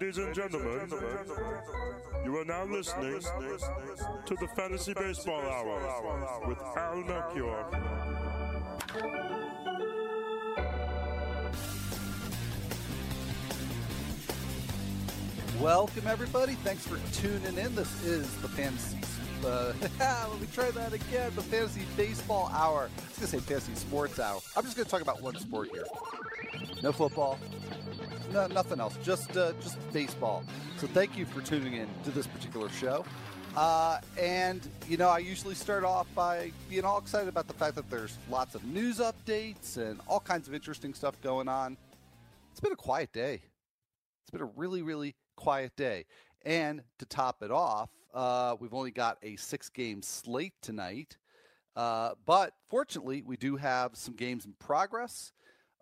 [0.00, 0.88] Ladies and gentlemen,
[2.24, 7.66] you are now listening to the Fantasy Baseball Hour with Al Melchior.
[15.60, 16.54] Welcome, everybody.
[16.54, 17.74] Thanks for tuning in.
[17.74, 18.96] This is the Fantasy.
[19.44, 19.74] Uh,
[20.30, 21.30] let me try that again.
[21.36, 22.88] The Fantasy Baseball Hour.
[22.88, 24.40] I was going to say Fantasy Sports Hour.
[24.56, 25.84] I'm just going to talk about one sport here.
[26.82, 27.38] No football.
[28.32, 28.96] No, nothing else.
[29.02, 30.44] Just, uh, just baseball.
[30.76, 33.04] So thank you for tuning in to this particular show.
[33.56, 37.74] Uh, and you know, I usually start off by being all excited about the fact
[37.74, 41.76] that there's lots of news updates and all kinds of interesting stuff going on.
[42.52, 43.42] It's been a quiet day.
[44.22, 46.04] It's been a really, really quiet day.
[46.44, 51.16] And to top it off, uh, we've only got a six game slate tonight.
[51.74, 55.32] Uh, but fortunately, we do have some games in progress.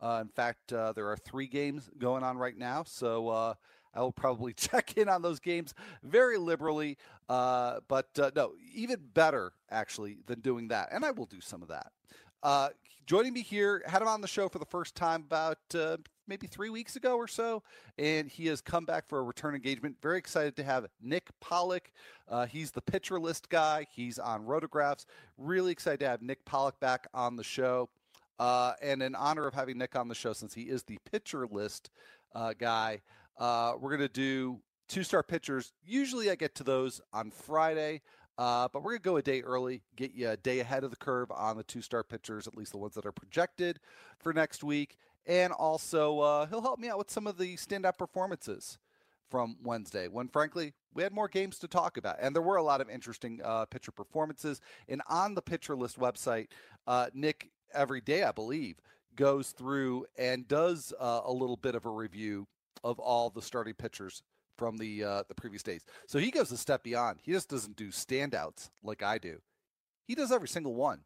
[0.01, 2.85] Uh, in fact, uh, there are three games going on right now.
[2.85, 3.55] So uh,
[3.95, 6.97] I will probably check in on those games very liberally.
[7.29, 10.89] Uh, but no, even better, actually, than doing that.
[10.93, 12.73] And I will do some of that.
[13.07, 15.59] joining me here, had him on the show for the first time about
[16.29, 17.63] maybe three weeks ago or so,
[17.97, 19.97] and he has come back for a return engagement.
[20.03, 21.91] Very excited to have Nick Pollack.
[22.29, 23.87] Uh, he's the pitcher list guy.
[23.91, 25.07] He's on Rotographs.
[25.39, 27.89] Really excited to have Nick Pollack back on the show.
[28.39, 31.47] Uh, and in honor of having Nick on the show, since he is the pitcher
[31.51, 31.91] list
[32.35, 33.01] uh, guy,
[33.39, 35.73] uh, we're going to do two star pitchers.
[35.85, 38.03] Usually I get to those on Friday.
[38.39, 40.91] Uh, but we're going to go a day early, get you a day ahead of
[40.91, 43.81] the curve on the two star pitchers, at least the ones that are projected
[44.21, 44.97] for next week.
[45.27, 48.79] And also, uh, he'll help me out with some of the standout performances
[49.29, 52.17] from Wednesday when, frankly, we had more games to talk about.
[52.21, 54.61] And there were a lot of interesting uh, pitcher performances.
[54.89, 56.47] And on the pitcher list website,
[56.87, 58.77] uh, Nick, every day, I believe,
[59.17, 62.47] goes through and does uh, a little bit of a review
[62.85, 64.23] of all the starting pitchers
[64.57, 65.85] from the uh, the previous days.
[66.07, 67.19] So he goes a step beyond.
[67.23, 69.41] He just doesn't do standouts like I do.
[70.05, 71.01] He does every single one.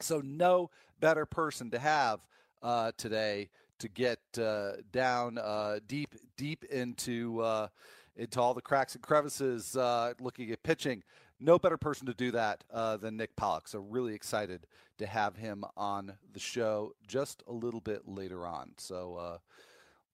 [0.00, 2.20] So no better person to have
[2.62, 7.68] uh, today to get uh, down uh, deep, deep into uh,
[8.16, 11.02] into all the cracks and crevices, uh, looking at pitching.
[11.40, 12.64] No better person to do that
[13.00, 13.68] than Nick Pollack.
[13.68, 14.66] So really excited
[14.98, 18.72] to have him on the show just a little bit later on.
[18.78, 19.40] So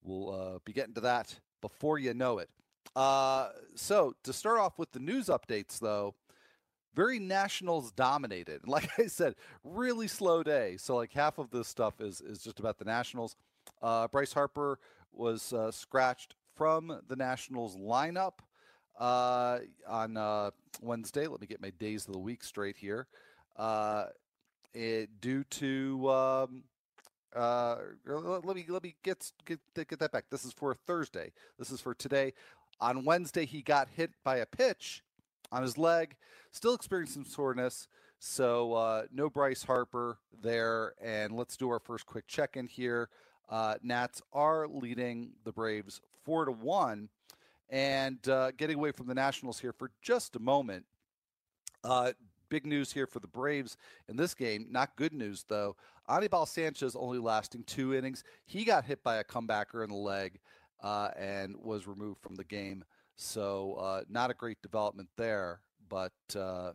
[0.02, 2.50] we'll be getting to that before you know it.
[2.94, 6.14] so to start off with the news updates, though
[6.94, 8.62] very Nationals dominated.
[8.74, 10.76] Like I said, really slow day.
[10.78, 13.36] So like half of this stuff is is just about the Nationals.
[13.80, 14.80] Uh, Bryce Harper
[15.12, 18.40] was uh, scratched from the Nationals lineup
[18.98, 21.28] uh, on uh, Wednesday.
[21.28, 23.06] Let me get my days of the week straight here.
[23.56, 24.06] Uh,
[24.74, 26.64] it, due to um,
[27.34, 27.76] uh,
[28.06, 30.24] let me let me get, get get that back.
[30.30, 31.32] This is for Thursday.
[31.58, 32.32] This is for today.
[32.80, 35.02] On Wednesday, he got hit by a pitch
[35.52, 36.16] on his leg,
[36.50, 37.88] still experiencing soreness.
[38.18, 40.94] So uh, no Bryce Harper there.
[41.02, 43.08] And let's do our first quick check in here.
[43.48, 47.10] Uh, Nats are leading the Braves four to one,
[47.68, 50.84] and uh, getting away from the Nationals here for just a moment.
[52.54, 53.76] Big news here for the Braves
[54.08, 54.68] in this game.
[54.70, 55.74] Not good news though.
[56.08, 58.22] Anibal Sanchez only lasting two innings.
[58.46, 60.38] He got hit by a comebacker in the leg
[60.80, 62.84] uh, and was removed from the game.
[63.16, 65.62] So uh, not a great development there.
[65.88, 66.74] But uh,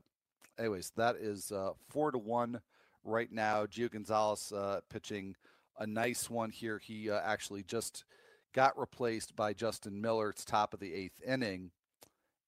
[0.60, 2.60] anyways, that is uh, four to one
[3.06, 3.66] right now.
[3.66, 5.34] Gio Gonzalez uh, pitching
[5.78, 6.78] a nice one here.
[6.78, 8.04] He uh, actually just
[8.52, 10.32] got replaced by Justin Miller.
[10.32, 11.72] It's top of the eighth inning,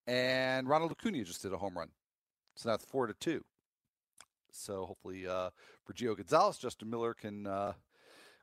[0.06, 1.88] and Ronald Acuna just did a home run.
[2.54, 3.44] So that's four to two.
[4.50, 5.50] So hopefully uh,
[5.84, 7.72] for Gio Gonzalez, Justin Miller can uh,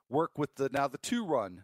[0.10, 1.64] work with the now the two run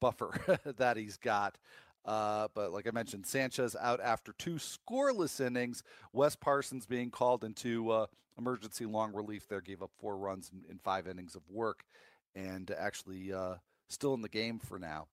[0.00, 1.56] buffer that he's got.
[2.04, 5.82] Uh, but like I mentioned, Sanchez out after two scoreless innings.
[6.12, 8.06] Wes Parsons being called into uh,
[8.38, 11.84] emergency long relief there, gave up four runs in, in five innings of work,
[12.34, 13.54] and actually uh,
[13.88, 15.06] still in the game for now.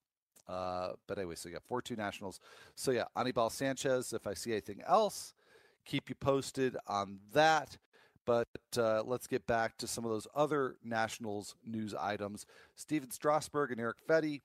[0.48, 2.40] Uh, but anyway, so yeah, four two Nationals.
[2.76, 4.14] So yeah, Anibal Sanchez.
[4.14, 5.34] If I see anything else,
[5.88, 7.78] keep you posted on that.
[8.26, 8.48] But
[8.78, 12.46] uh, let's get back to some of those other Nationals news items.
[12.76, 14.42] Stephen Strasburg and Eric Fedde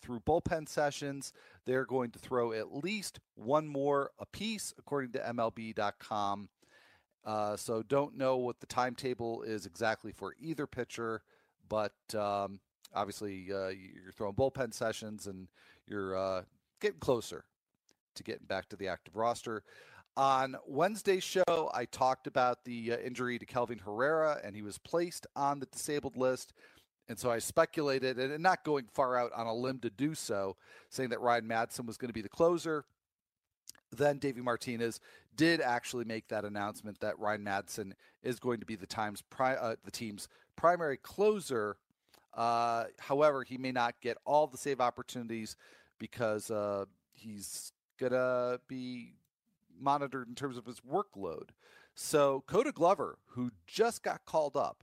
[0.00, 1.32] through bullpen sessions.
[1.66, 6.48] They're going to throw at least one more apiece, according to MLB.com.
[7.26, 11.22] Uh, so don't know what the timetable is exactly for either pitcher,
[11.68, 12.60] but um,
[12.94, 15.48] obviously uh, you're throwing bullpen sessions and
[15.86, 16.42] you're uh,
[16.80, 17.44] getting closer
[18.14, 19.62] to getting back to the active roster.
[20.16, 24.78] On Wednesday's show, I talked about the uh, injury to Kelvin Herrera, and he was
[24.78, 26.54] placed on the disabled list.
[27.08, 30.56] And so I speculated, and not going far out on a limb to do so,
[30.88, 32.84] saying that Ryan Madson was going to be the closer.
[33.92, 35.00] Then Davey Martinez
[35.36, 37.92] did actually make that announcement that Ryan Madson
[38.22, 41.76] is going to be the time's pri- uh, the team's primary closer.
[42.34, 45.56] Uh, however, he may not get all the save opportunities
[45.98, 49.14] because uh, he's gonna be
[49.80, 51.50] monitored in terms of his workload.
[51.94, 54.82] So Koda Glover, who just got called up,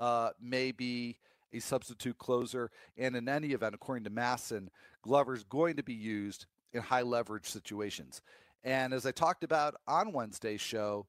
[0.00, 1.18] uh, may be
[1.52, 2.70] a substitute closer.
[2.96, 4.68] And in any event, according to MASN,
[5.02, 8.22] Glover's going to be used in high leverage situations.
[8.64, 11.06] And as I talked about on Wednesday's show,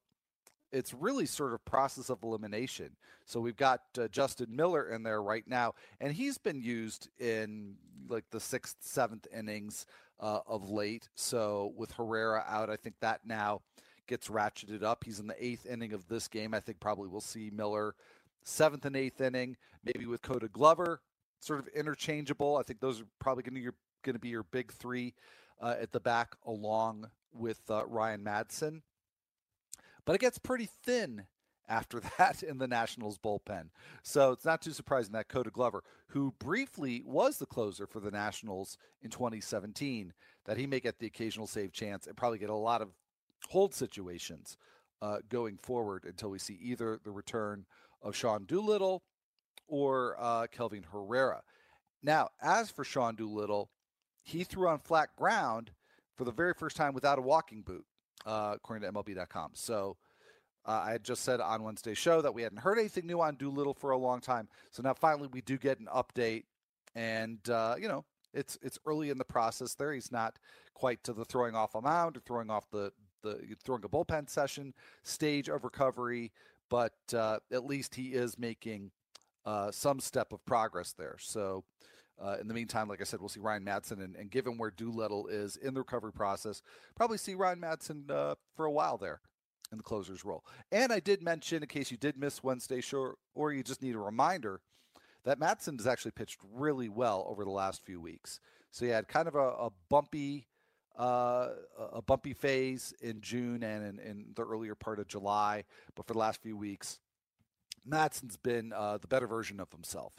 [0.74, 2.90] it's really sort of process of elimination.
[3.24, 7.76] So we've got uh, Justin Miller in there right now, and he's been used in
[8.08, 9.86] like the sixth, seventh innings
[10.20, 11.08] uh, of late.
[11.14, 13.62] So with Herrera out, I think that now
[14.06, 15.04] gets ratcheted up.
[15.04, 16.52] He's in the eighth inning of this game.
[16.52, 17.94] I think probably we'll see Miller
[18.42, 21.00] seventh and eighth inning, maybe with Koda Glover,
[21.40, 22.56] sort of interchangeable.
[22.56, 23.72] I think those are probably going to
[24.02, 25.14] going to be your big three
[25.62, 28.82] uh, at the back, along with uh, Ryan Madson.
[30.04, 31.26] But it gets pretty thin
[31.68, 33.68] after that in the Nationals bullpen.
[34.02, 38.10] So it's not too surprising that Koda Glover, who briefly was the closer for the
[38.10, 40.12] Nationals in 2017,
[40.46, 42.90] that he may get the occasional save chance and probably get a lot of
[43.48, 44.56] hold situations
[45.02, 47.66] uh, going forward until we see either the return
[48.02, 49.02] of Sean Doolittle
[49.66, 51.42] or uh, Kelvin Herrera.
[52.02, 53.70] Now, as for Sean Doolittle,
[54.22, 55.70] he threw on flat ground
[56.16, 57.84] for the very first time without a walking boot,
[58.24, 59.50] uh, according to MLB.com.
[59.54, 59.96] So
[60.66, 63.36] uh, I had just said on Wednesday's show that we hadn't heard anything new on
[63.36, 64.48] Doolittle for a long time.
[64.70, 66.44] So now finally we do get an update,
[66.94, 69.74] and uh, you know it's it's early in the process.
[69.74, 70.38] There, he's not
[70.72, 72.92] quite to the throwing off a mound or throwing off the
[73.22, 76.32] the throwing a bullpen session stage of recovery,
[76.70, 78.90] but uh, at least he is making
[79.44, 81.16] uh, some step of progress there.
[81.18, 81.64] So.
[82.22, 84.70] Uh, in the meantime, like I said, we'll see Ryan Madson, and, and given where
[84.70, 86.62] Doolittle is in the recovery process,
[86.94, 89.20] probably see Ryan Madson uh, for a while there
[89.72, 90.44] in the closer's role.
[90.70, 93.96] And I did mention, in case you did miss Wednesday show or you just need
[93.96, 94.60] a reminder,
[95.24, 98.40] that Madson has actually pitched really well over the last few weeks.
[98.70, 100.46] So he had kind of a, a bumpy
[100.96, 101.48] uh,
[101.92, 105.64] a bumpy phase in June and in, in, the earlier part of July,
[105.96, 107.00] but for the last few weeks,
[107.88, 110.12] Madson's been uh, the better version of himself.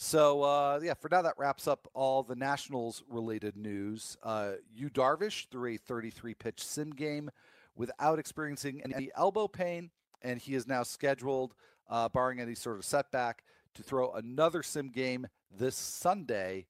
[0.00, 4.16] So uh, yeah, for now that wraps up all the Nationals related news.
[4.22, 7.28] Uh, Yu Darvish threw a 33 pitch sim game
[7.74, 9.90] without experiencing any elbow pain,
[10.22, 11.56] and he is now scheduled,
[11.90, 13.42] uh, barring any sort of setback,
[13.74, 16.66] to throw another sim game this Sunday.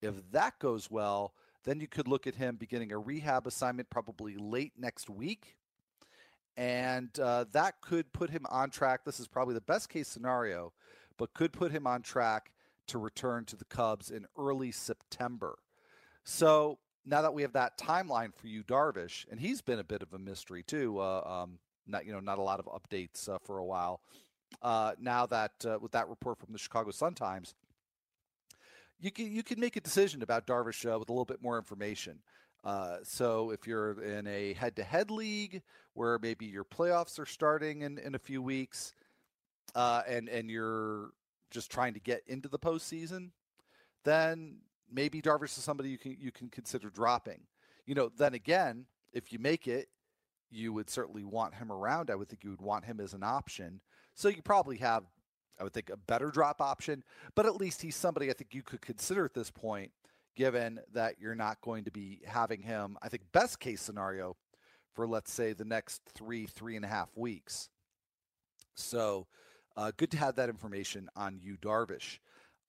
[0.00, 4.34] If that goes well, then you could look at him beginning a rehab assignment probably
[4.34, 5.56] late next week.
[6.56, 9.04] And uh, that could put him on track.
[9.04, 10.72] This is probably the best case scenario,
[11.16, 12.50] but could put him on track
[12.88, 15.58] to return to the Cubs in early September.
[16.24, 20.02] So now that we have that timeline for you, Darvish, and he's been a bit
[20.02, 21.00] of a mystery too.
[21.00, 24.00] Uh, um, not you know not a lot of updates uh, for a while.
[24.60, 27.54] Uh, now that uh, with that report from the Chicago Sun Times,
[29.00, 31.58] you can you can make a decision about Darvish uh, with a little bit more
[31.58, 32.18] information.
[32.64, 35.62] Uh, so if you're in a head-to-head league
[35.94, 38.94] where maybe your playoffs are starting in, in a few weeks,
[39.74, 41.10] and and you're
[41.52, 43.30] just trying to get into the postseason,
[44.04, 44.58] then
[44.90, 47.42] maybe Darvish is somebody you can you can consider dropping.
[47.86, 49.88] You know, then again, if you make it,
[50.50, 52.10] you would certainly want him around.
[52.10, 53.80] I would think you would want him as an option.
[54.14, 55.04] So you probably have,
[55.58, 57.02] I would think, a better drop option.
[57.34, 59.90] But at least he's somebody I think you could consider at this point,
[60.36, 62.98] given that you're not going to be having him.
[63.02, 64.36] I think best case scenario
[64.94, 67.70] for let's say the next three three and a half weeks.
[68.74, 69.26] So
[69.76, 72.18] uh, good to have that information on you, Darvish.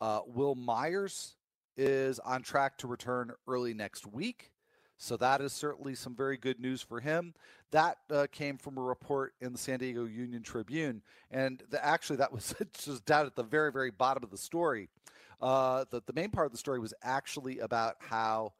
[0.01, 1.35] Uh, Wil Myers
[1.77, 4.51] is on track to return early next week.
[4.97, 7.33] So that is certainly some very good news for him.
[7.71, 12.17] That uh, came from a report in the San Diego Union Tribune, and the, actually
[12.17, 12.53] that was
[12.85, 14.87] just down at the very very bottom of the story.
[15.41, 18.53] Uh, the the main part of the story was actually about how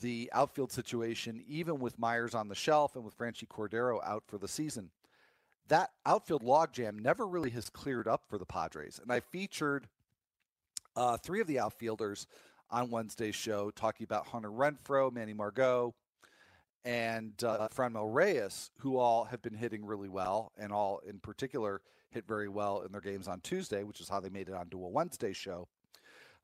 [0.00, 4.38] the outfield situation, even with Myers on the shelf and with Franchy Cordero out for
[4.38, 4.90] the season,
[5.68, 9.00] that outfield logjam never really has cleared up for the Padres.
[9.02, 9.88] And I featured
[10.94, 12.26] uh, three of the outfielders
[12.70, 15.94] on Wednesday's show, talking about Hunter Renfroe, Manny Margot,
[16.84, 21.80] and uh, Franmil Reyes, who all have been hitting really well, and all in particular
[22.10, 24.84] hit very well in their games on Tuesday, which is how they made it onto
[24.84, 25.68] a Wednesday show.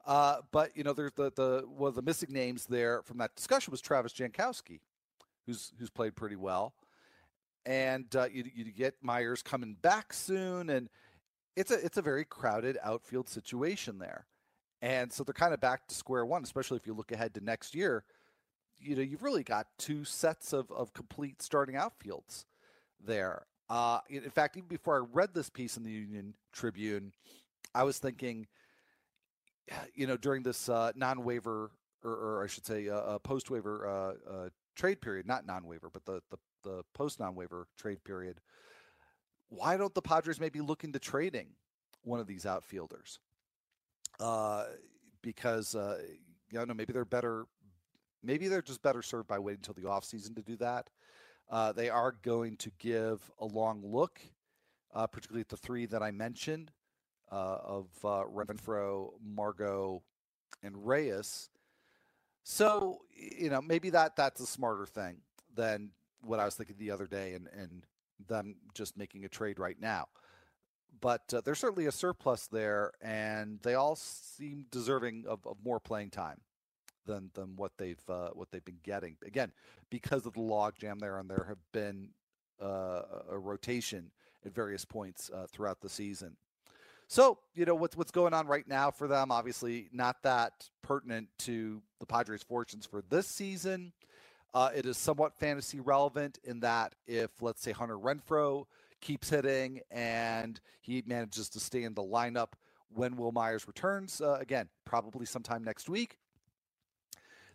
[0.05, 3.35] Uh, but you know, there's the the one of the missing names there from that
[3.37, 4.81] discussion was Travis Jankowski,
[5.47, 6.75] who's who's played pretty well,
[7.66, 10.88] and uh, you you get Myers coming back soon, and
[11.57, 14.26] it's a it's a very crowded outfield situation there,
[14.81, 17.45] and so they're kind of back to square one, especially if you look ahead to
[17.45, 18.04] next year.
[18.78, 22.45] You know, you've really got two sets of of complete starting outfields
[23.04, 23.47] there.
[23.71, 27.12] Uh, in fact, even before I read this piece in the Union Tribune,
[27.75, 28.47] I was thinking
[29.95, 31.71] you know, during this uh, non-waiver,
[32.04, 36.04] or, or, I should say, uh, uh post-waiver uh, uh, trade period, not non-waiver, but
[36.04, 38.40] the the, the post non-waiver trade period,
[39.49, 41.49] why don't the Padres maybe look into trading
[42.02, 43.19] one of these outfielders?
[44.19, 44.64] Uh,
[45.23, 45.99] because uh,
[46.50, 47.47] you know, maybe they're better.
[48.23, 50.90] Maybe they're just better served by waiting until the offseason to do that.
[51.50, 54.21] Uh, they are going to give a long look,
[54.95, 56.71] uh, particularly at the three that I mentioned
[57.31, 60.02] uh, of uh, Renfroe, Margot,
[60.62, 61.50] and Reyes.
[62.45, 65.19] So you know maybe that that's a smarter thing
[65.54, 65.90] than
[66.23, 67.85] what I was thinking the other day, and and
[68.29, 70.07] them just making a trade right now.
[71.00, 75.81] But uh, there's certainly a surplus there, and they all seem deserving of, of more
[75.81, 76.41] playing time
[77.07, 79.17] than than what they've uh, what they've been getting.
[79.26, 79.52] Again,
[79.91, 82.11] because of the logjam there, and there have been
[82.62, 84.11] uh, a rotation
[84.45, 86.37] at various points uh, throughout the season.
[87.09, 91.29] So, you know, what's what's going on right now for them, obviously not that pertinent
[91.41, 93.93] to the Padres' fortunes for this season.
[94.54, 98.64] Uh, it is somewhat fantasy relevant in that if, let's say, Hunter Renfroe
[99.00, 102.52] keeps hitting and he manages to stay in the lineup
[102.94, 106.18] when Wil Myers returns, uh, again, probably sometime next week,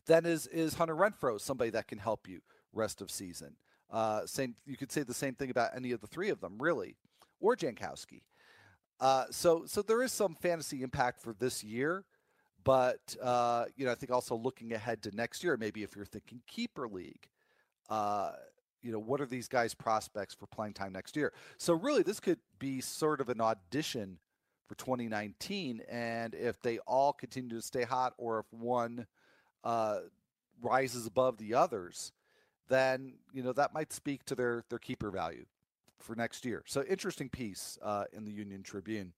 [0.07, 2.41] then is is Hunter Renfroe somebody that can help you
[2.73, 3.55] rest of season.
[3.91, 6.55] Uh, same, you could say the same thing about any of the three of them,
[6.59, 6.95] really,
[7.39, 8.21] or Jankowski.
[8.99, 12.03] Uh, so so there is some fantasy impact for this year,
[12.67, 16.05] but uh, you know I think also looking ahead to next year, maybe if you're
[16.05, 17.29] thinking keeper league,
[17.89, 18.33] uh,
[18.83, 21.31] you know what are these guys' prospects for playing time next year?
[21.57, 24.19] So really, this could be sort of an audition
[24.67, 29.07] for 2019, and if they all continue to stay hot, or if one
[29.63, 29.99] uh,
[30.61, 32.11] rises above the others,
[32.67, 35.45] then you know that might speak to their their keeper value
[35.99, 36.63] for next year.
[36.67, 39.13] So interesting piece uh, in the Union Tribune.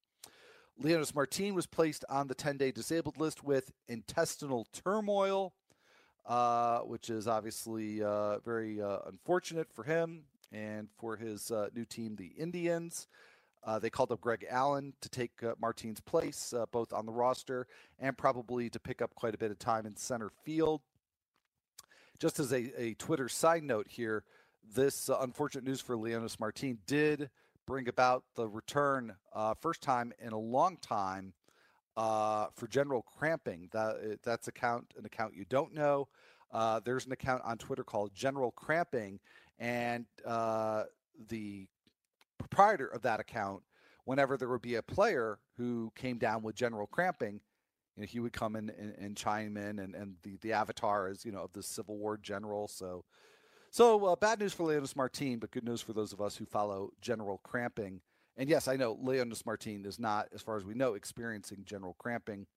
[0.81, 5.53] Leonys Martin was placed on the 10 day disabled list with intestinal turmoil,
[6.25, 11.83] uh, which is obviously uh, very uh, unfortunate for him and for his uh, new
[11.83, 13.07] team, the Indians.
[13.62, 17.67] Uh, they called up Greg Allen to take Martin's place, both on the roster
[18.00, 20.81] and probably to pick up quite a bit of time in center field.
[22.19, 24.24] Just as a, a Twitter side note here,
[24.74, 27.29] this uh, unfortunate news for Leonys Martin did
[27.69, 31.33] bring about the return, uh, first time in a long time,
[31.95, 33.69] uh, for general cramping.
[33.71, 36.07] That that's account an account you don't know.
[36.51, 39.19] Uh, there's an account on Twitter called General Cramping,
[39.59, 40.85] and uh,
[41.29, 41.67] the
[42.39, 43.61] proprietor of that account,
[44.05, 47.39] whenever there would be a player who came down with general cramping,
[47.95, 51.07] you know, he would come in and, and chime in, and, and the, the avatar
[51.07, 52.67] is, you know, of the Civil War general.
[52.67, 53.03] So
[53.71, 56.45] so uh, bad news for Leonys Martin, but good news for those of us who
[56.45, 58.01] follow general cramping.
[58.38, 61.95] And yes, I know Leonys Martin is not, as far as we know, experiencing general
[61.99, 62.47] cramping,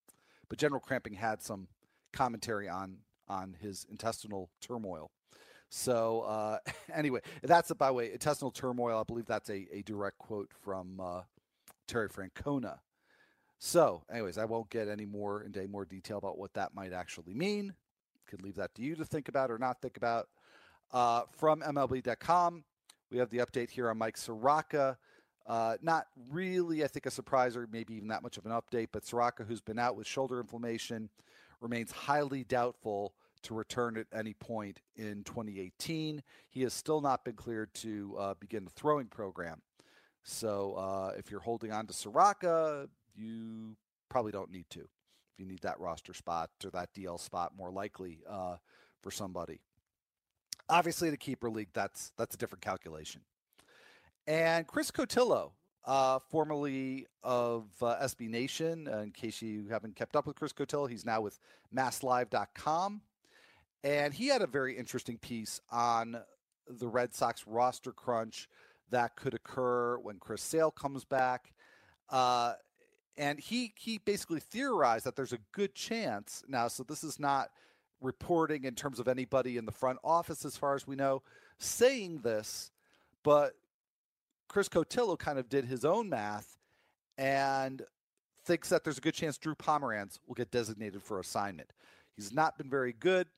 [0.49, 1.69] but general cramping had some
[2.12, 5.11] commentary on on his intestinal turmoil.
[5.69, 6.59] So uh,
[6.95, 9.00] anyway, that's by the way intestinal turmoil.
[9.00, 11.23] I believe that's a, a direct quote from uh,
[11.87, 12.78] Terry Francona.
[13.59, 17.33] So, anyways, I won't get any more into more detail about what that might actually
[17.33, 17.75] mean.
[18.26, 20.28] Could leave that to you to think about or not think about.
[20.93, 22.65] Uh, from MLB.com,
[23.11, 24.99] we have the update here on Mike Soroka.
[25.47, 28.89] Uh, not really, I think, a surprise or maybe even that much of an update,
[28.93, 31.09] but Soroka, who's been out with shoulder inflammation,
[31.61, 36.23] remains highly doubtful to return at any point in 2018.
[36.49, 39.63] He has still not been cleared to uh, begin the throwing program.
[40.23, 43.77] So uh, if you're holding on to Soroka, you
[44.09, 44.81] probably don't need to.
[44.81, 48.57] If you need that roster spot or that DL spot, more likely uh,
[49.01, 49.61] for somebody.
[50.69, 53.23] Obviously, the keeper league, that's that's a different calculation.
[54.26, 55.50] And Chris Cotillo,
[55.85, 60.52] uh, formerly of uh, SB Nation, uh, in case you haven't kept up with Chris
[60.52, 61.38] Cotillo, he's now with
[61.75, 63.02] MassLive.com.
[63.85, 66.19] And he had a very interesting piece on
[66.69, 68.49] the Red Sox roster crunch
[68.90, 71.52] that could occur when Chris Sale comes back.
[72.09, 72.52] Uh,
[73.16, 76.69] and he he basically theorized that there's a good chance now.
[76.69, 77.50] So this is not
[78.02, 81.23] reporting in terms of anybody in the front office, as far as we know,
[81.59, 82.71] saying this,
[83.23, 83.54] but
[84.49, 86.59] Chris Cotillo kind of did his own math
[87.16, 87.82] and
[88.44, 91.73] thinks that there's a good chance Drew Pomeranz will get designated for assignment.
[92.16, 93.28] He's not been very good.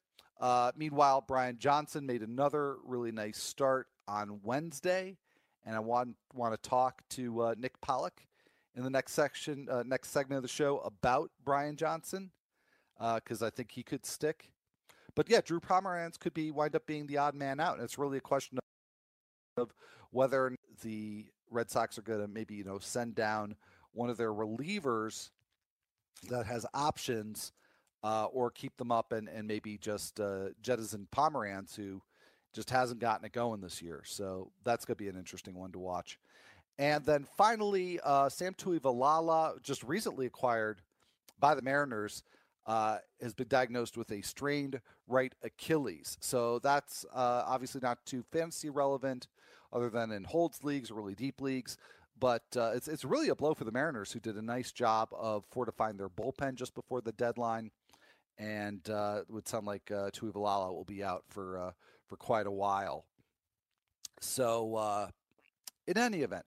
[0.41, 5.17] Uh, meanwhile, Brian Johnson made another really nice start on Wednesday,
[5.65, 8.27] and I want want to talk to uh, Nick Pollack
[8.75, 12.31] in the next section, uh, next segment of the show about Brian Johnson
[12.99, 14.51] because uh, I think he could stick.
[15.15, 17.99] But yeah, Drew Pomeranz could be wind up being the odd man out, and it's
[17.99, 18.59] really a question
[19.57, 19.73] of
[20.11, 23.55] whether the Red Sox are going to maybe you know send down
[23.93, 25.31] one of their relievers
[26.29, 27.53] that has options,
[28.03, 32.03] uh, or keep them up and and maybe just uh, jettison Pomeranz, who
[32.53, 34.03] just hasn't gotten it going this year.
[34.05, 36.19] So that's going to be an interesting one to watch.
[36.79, 40.83] And then finally, uh, Sam Tuivailala, just recently acquired
[41.39, 42.23] by the Mariners,
[42.67, 46.17] uh, has been diagnosed with a strained right Achilles.
[46.21, 49.29] So that's uh, obviously not too fantasy relevant,
[49.73, 51.77] other than in holds leagues or really deep leagues.
[52.19, 55.09] But uh, it's it's really a blow for the Mariners, who did a nice job
[55.13, 57.73] of fortifying their bullpen just before the deadline,
[58.39, 61.73] and uh, it would sound like uh, Tuivailala will be out for uh,
[62.07, 63.05] for quite a while.
[64.21, 65.11] So,
[65.89, 66.45] in any event,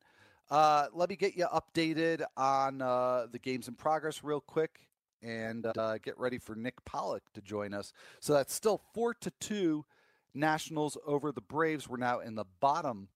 [0.50, 4.88] let me get you updated on the games in progress real quick
[5.22, 7.94] and uh, get ready for Nick Pollack to join us.
[8.20, 9.86] So that's still four to two
[10.34, 11.90] Nationals over the Braves.
[11.90, 13.08] We're now in the bottom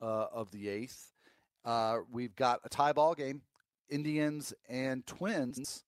[0.00, 1.12] uh, of the eighth.
[1.64, 3.42] Uh, we've got a tie ball game,
[3.88, 5.84] Indians and Twins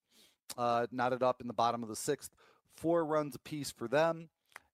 [0.57, 2.31] uh, knotted up in the bottom of the sixth,
[2.75, 4.29] four runs apiece for them,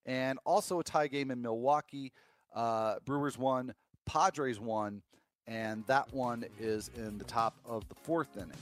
[0.05, 2.11] and also a tie game in Milwaukee.
[2.55, 3.73] Uh, Brewers one,
[4.05, 5.01] Padres one,
[5.45, 8.57] and that one is in the top of the fourth inning.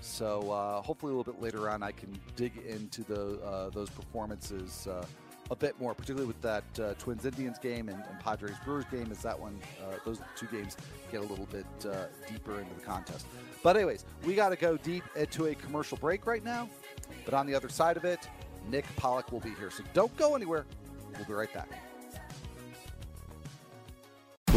[0.00, 3.90] So uh, hopefully a little bit later on, I can dig into the uh, those
[3.90, 5.04] performances uh,
[5.50, 9.08] a bit more, particularly with that uh, Twins Indians game and, and, Padres Brewers game.
[9.10, 10.76] As that one, uh, those two games
[11.10, 13.26] get a little bit uh, deeper into the contest.
[13.62, 16.68] But anyways, we got to go deep into a commercial break right now.
[17.24, 18.28] But on the other side of it,
[18.70, 19.70] Nick Pollack will be here.
[19.70, 20.66] So don't go anywhere.
[21.16, 21.87] We'll be right back.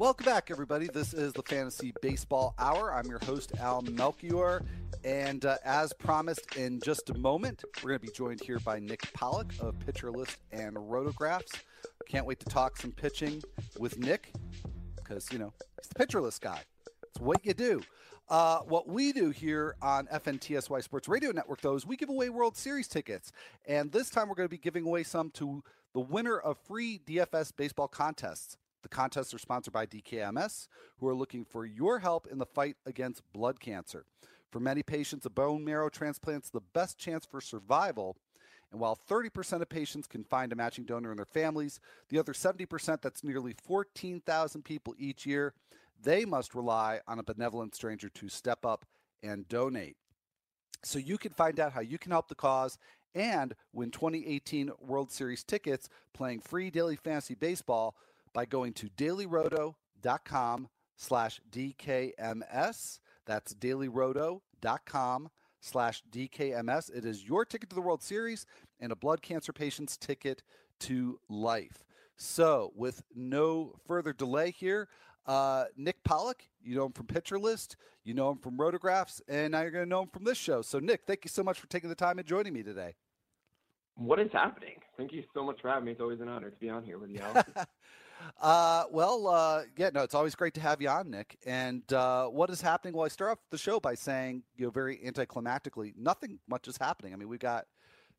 [0.00, 0.86] Welcome back, everybody.
[0.86, 2.94] This is the Fantasy Baseball Hour.
[2.94, 4.62] I'm your host, Al Melchior.
[5.04, 8.78] And uh, as promised, in just a moment, we're going to be joined here by
[8.78, 11.52] Nick Pollack of Pitcher List and Rotographs.
[12.08, 13.42] Can't wait to talk some pitching
[13.78, 14.32] with Nick
[14.96, 16.62] because, you know, he's the Pitcher List guy.
[17.02, 17.82] It's what you do.
[18.30, 22.30] Uh, what we do here on FNTSY Sports Radio Network, though, is we give away
[22.30, 23.32] World Series tickets.
[23.68, 27.02] And this time we're going to be giving away some to the winner of free
[27.06, 28.56] DFS baseball contests.
[28.82, 32.76] The contests are sponsored by DKMS, who are looking for your help in the fight
[32.86, 34.04] against blood cancer.
[34.50, 38.16] For many patients, a bone marrow transplant is the best chance for survival.
[38.72, 42.32] And while 30% of patients can find a matching donor in their families, the other
[42.32, 45.54] 70%, that's nearly 14,000 people each year,
[46.02, 48.84] they must rely on a benevolent stranger to step up
[49.22, 49.96] and donate.
[50.82, 52.78] So you can find out how you can help the cause
[53.14, 57.96] and win 2018 World Series tickets playing free daily fantasy baseball
[58.32, 63.00] by going to dailyroto.com slash DKMS.
[63.26, 66.94] That's dailyroto.com slash DKMS.
[66.94, 68.46] It is your ticket to the World Series
[68.78, 70.42] and a blood cancer patient's ticket
[70.80, 71.84] to life.
[72.16, 74.88] So, with no further delay here,
[75.26, 79.52] uh, Nick Pollack, you know him from Pitcher List, you know him from Rotographs, and
[79.52, 80.60] now you're going to know him from this show.
[80.60, 82.94] So, Nick, thank you so much for taking the time and joining me today.
[83.96, 84.76] What is happening?
[84.96, 85.92] Thank you so much for having me.
[85.92, 87.22] It's always an honor to be on here with you.
[88.40, 91.38] Uh, well, uh, yeah, no, it's always great to have you on, Nick.
[91.46, 92.94] And uh, what is happening?
[92.94, 96.76] Well, I start off the show by saying, you know, very anticlimactically, nothing much is
[96.76, 97.12] happening.
[97.12, 97.66] I mean, we've got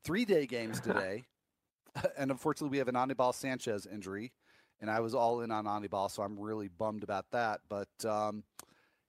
[0.04, 1.24] three day games today,
[2.18, 4.32] and unfortunately, we have an Anibal Sanchez injury,
[4.80, 7.60] and I was all in on Anibal, so I'm really bummed about that.
[7.68, 8.44] But um,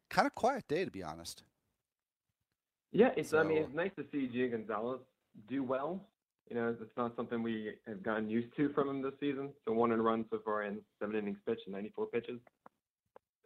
[0.10, 1.44] kind of quiet day, to be honest.
[2.92, 3.30] Yeah, it's.
[3.30, 5.00] So, I mean, it's nice to see Gio Gonzalez
[5.48, 6.00] do well.
[6.50, 9.50] You know, it's not something we have gotten used to from him this season.
[9.66, 12.40] So one and run so far in seven innings pitched and 94 pitches.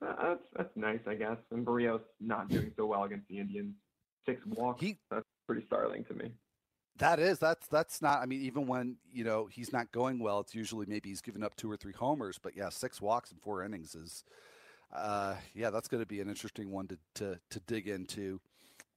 [0.02, 1.38] Uh, that's that's nice, I guess.
[1.52, 3.74] And Berrios not doing so well against the Indians.
[4.26, 4.82] Six walks.
[4.82, 6.32] He- that's pretty startling to me.
[6.98, 8.22] That is that's that's not.
[8.22, 11.44] I mean, even when you know he's not going well, it's usually maybe he's given
[11.44, 12.40] up two or three homers.
[12.42, 14.24] But yeah, six walks and four innings is,
[14.92, 18.40] uh, yeah, that's going to be an interesting one to to to dig into.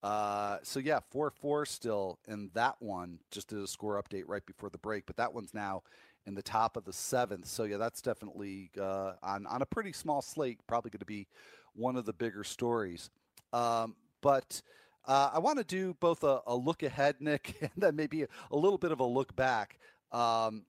[0.03, 3.19] Uh, so yeah, four four still in that one.
[3.31, 5.83] Just did a score update right before the break, but that one's now
[6.27, 7.47] in the top of the seventh.
[7.47, 10.59] So yeah, that's definitely uh, on on a pretty small slate.
[10.67, 11.27] Probably going to be
[11.75, 13.11] one of the bigger stories.
[13.53, 14.63] Um, but
[15.07, 18.29] uh, I want to do both a, a, look ahead, Nick, and then maybe a,
[18.51, 19.79] a little bit of a look back.
[20.13, 20.65] Um,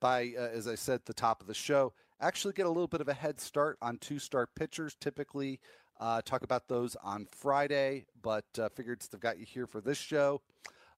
[0.00, 2.86] by uh, as I said, at the top of the show, actually get a little
[2.86, 4.94] bit of a head start on two star pitchers.
[5.00, 5.60] Typically,
[6.00, 9.98] uh, talk about those on Friday, but uh, figured they've got you here for this
[9.98, 10.40] show.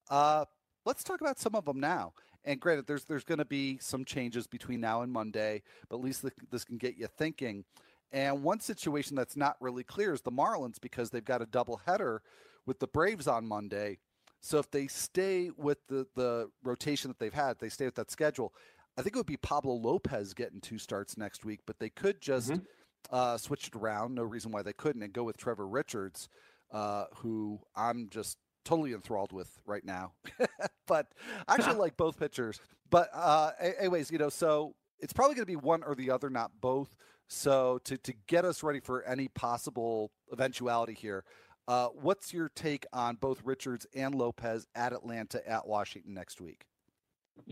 [0.08, 0.44] Uh,
[0.86, 2.12] let's talk about some of them now.
[2.44, 6.04] And granted, there's there's going to be some changes between now and Monday, but at
[6.04, 7.64] least this can get you thinking.
[8.12, 11.80] And one situation that's not really clear is the Marlins because they've got a double
[11.86, 12.22] header
[12.66, 13.98] with the Braves on Monday.
[14.40, 18.10] So if they stay with the the rotation that they've had, they stay with that
[18.10, 18.52] schedule.
[18.98, 22.20] I think it would be Pablo Lopez getting two starts next week, but they could
[22.20, 22.64] just mm-hmm.
[23.10, 24.14] Uh, switch it around.
[24.14, 26.28] No reason why they couldn't, and go with Trevor Richards,
[26.72, 30.12] uh, who I'm just totally enthralled with right now.
[30.86, 31.06] but
[31.48, 32.60] I actually like both pitchers.
[32.90, 36.30] But uh, anyways, you know, so it's probably going to be one or the other,
[36.30, 36.94] not both.
[37.28, 41.24] So to to get us ready for any possible eventuality here,
[41.66, 46.66] uh, what's your take on both Richards and Lopez at Atlanta at Washington next week?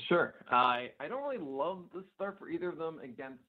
[0.09, 0.35] Sure.
[0.51, 3.43] I I don't really love the start for either of them against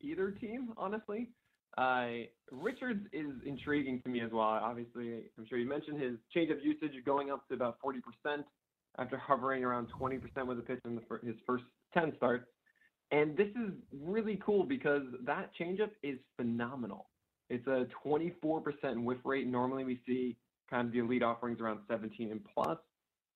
[0.00, 1.28] either team, honestly.
[1.76, 4.42] Uh, Richards is intriguing to me as well.
[4.42, 8.44] Obviously, I'm sure you mentioned his change of usage going up to about 40%
[8.98, 12.44] after hovering around 20% with a pitch in the, his first 10 starts.
[13.10, 17.06] And this is really cool because that changeup is phenomenal.
[17.50, 19.46] It's a 24% whiff rate.
[19.46, 20.36] Normally we see
[20.70, 22.78] kind of the elite offerings around 17 and plus.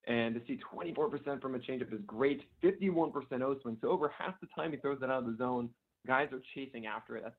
[0.07, 2.43] And to see 24% from a changeup is great.
[2.63, 3.77] 51% O swing.
[3.83, 5.69] So over half the time he throws it out of the zone,
[6.07, 7.25] guys are chasing after it.
[7.25, 7.37] That's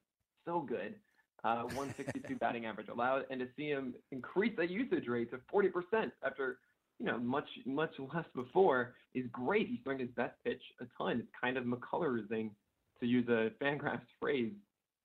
[0.49, 0.95] so good.
[1.43, 6.12] Uh, 162 batting average allowed, and to see him increase that usage rate to 40%
[6.25, 6.57] after
[6.99, 9.67] you know much much less before is great.
[9.67, 11.19] He's throwing his best pitch a ton.
[11.19, 12.49] It's kind of McCullerizing,
[12.99, 14.51] to use a Fangraphs phrase.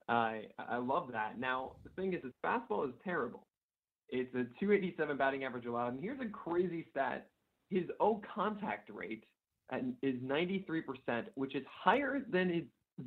[0.09, 1.38] I I love that.
[1.38, 3.46] Now the thing is, his fastball is terrible.
[4.09, 7.28] It's a 287 batting average allowed, and here's a crazy stat:
[7.70, 9.24] his O contact rate
[10.02, 10.85] is 93%,
[11.37, 12.64] which is higher than his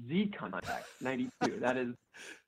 [0.07, 1.59] Z contact 92.
[1.59, 1.93] that is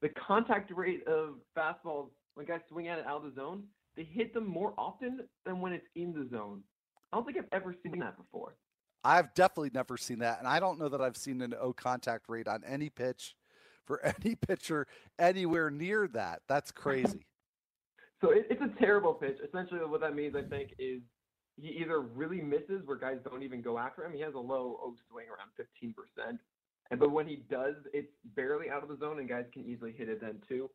[0.02, 3.64] the contact rate of fastballs when guys swing at it out of the zone.
[3.96, 6.64] They hit them more often than when it's in the zone.
[7.12, 8.56] I don't think I've ever seen that before.
[9.04, 12.26] I've definitely never seen that, and I don't know that I've seen an O contact
[12.28, 13.36] rate on any pitch
[13.86, 16.42] for any pitcher anywhere near that.
[16.48, 17.26] That's crazy.
[18.22, 19.38] so it, it's a terrible pitch.
[19.46, 21.02] Essentially, what that means, I think, is
[21.58, 24.14] he either really misses where guys don't even go after him.
[24.14, 26.38] He has a low O swing around 15%.
[26.92, 29.94] And but when he does, it's barely out of the zone, and guys can easily
[29.96, 30.70] hit it then too.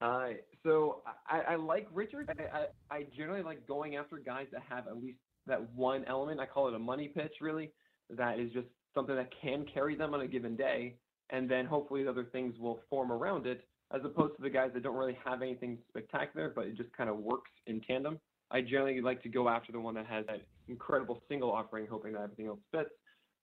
[0.00, 0.30] Uh,
[0.64, 2.30] so I, I like Richard.
[2.30, 6.40] I, I, I generally like going after guys that have at least that one element.
[6.40, 7.70] I call it a money pitch, really.
[8.10, 10.96] That is just something that can carry them on a given day
[11.32, 14.70] and then hopefully the other things will form around it, as opposed to the guys
[14.74, 18.20] that don't really have anything spectacular, but it just kind of works in tandem.
[18.50, 22.12] I generally like to go after the one that has that incredible single offering, hoping
[22.12, 22.90] that everything else fits.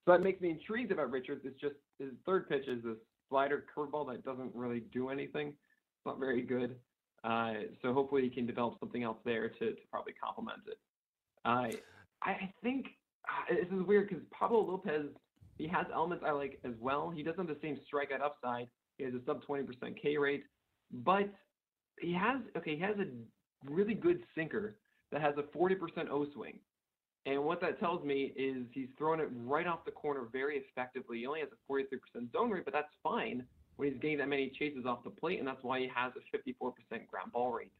[0.05, 1.41] So that makes me intrigued about Richards.
[1.45, 2.95] It's just his third pitch is a
[3.29, 5.49] slider curveball that doesn't really do anything.
[5.49, 6.75] It's not very good.
[7.23, 10.77] Uh, so hopefully he can develop something else there to, to probably complement it.
[11.45, 11.67] Uh,
[12.23, 12.87] I think
[13.27, 15.09] uh, this is weird because Pablo Lopez
[15.59, 17.11] he has elements I like as well.
[17.11, 18.67] He doesn't have the same strikeout upside.
[18.97, 19.67] He has a sub 20%
[20.01, 20.45] K rate,
[20.91, 21.29] but
[21.99, 22.75] he has okay.
[22.75, 23.07] He has a
[23.69, 24.77] really good sinker
[25.11, 25.75] that has a 40%
[26.09, 26.59] O swing.
[27.25, 31.19] And what that tells me is he's throwing it right off the corner very effectively.
[31.19, 34.51] He only has a 43% zone rate, but that's fine when he's getting that many
[34.57, 36.73] chases off the plate, and that's why he has a 54%
[37.07, 37.71] ground ball rate.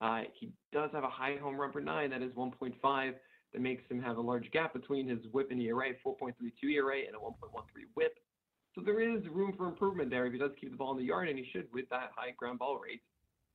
[0.00, 3.14] Uh, he does have a high home run per nine, that is 1.5
[3.52, 6.32] that makes him have a large gap between his whip and ERA, 4.32
[6.74, 7.32] ERA and a 1.13
[7.94, 8.14] whip.
[8.74, 11.04] So there is room for improvement there if he does keep the ball in the
[11.04, 13.02] yard, and he should with that high ground ball rate.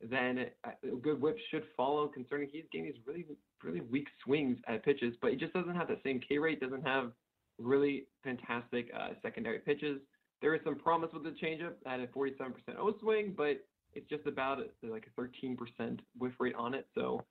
[0.01, 2.07] Then a good whip should follow.
[2.07, 3.25] Concerning he's getting these really
[3.63, 6.59] really weak swings at pitches, but he just doesn't have the same K rate.
[6.61, 7.11] Doesn't have
[7.59, 9.99] really fantastic uh, secondary pitches.
[10.41, 14.27] There is some promise with the changeup at a 47% O swing, but it's just
[14.27, 16.85] about like a 13% whiff rate on it.
[16.93, 17.23] So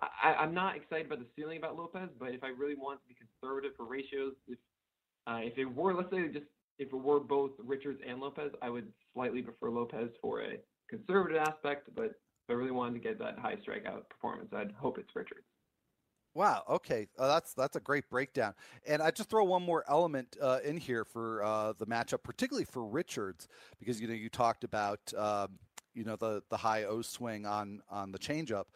[0.00, 3.08] I, I'm not excited about the ceiling about Lopez, but if I really want to
[3.08, 4.58] be conservative for ratios, if
[5.26, 6.46] uh, if it were, let's say, just
[6.78, 10.56] if it were both Richards and Lopez, I would slightly prefer Lopez for a
[10.90, 11.88] conservative aspect.
[11.94, 12.12] But
[12.48, 15.46] I really wanted to get that high strikeout performance, I'd hope it's Richards.
[16.34, 16.62] Wow.
[16.68, 18.54] Okay, uh, that's that's a great breakdown.
[18.86, 22.64] And I just throw one more element uh, in here for uh, the matchup, particularly
[22.64, 23.48] for Richards,
[23.80, 25.58] because you know you talked about um,
[25.92, 28.66] you know the the high O swing on on the changeup.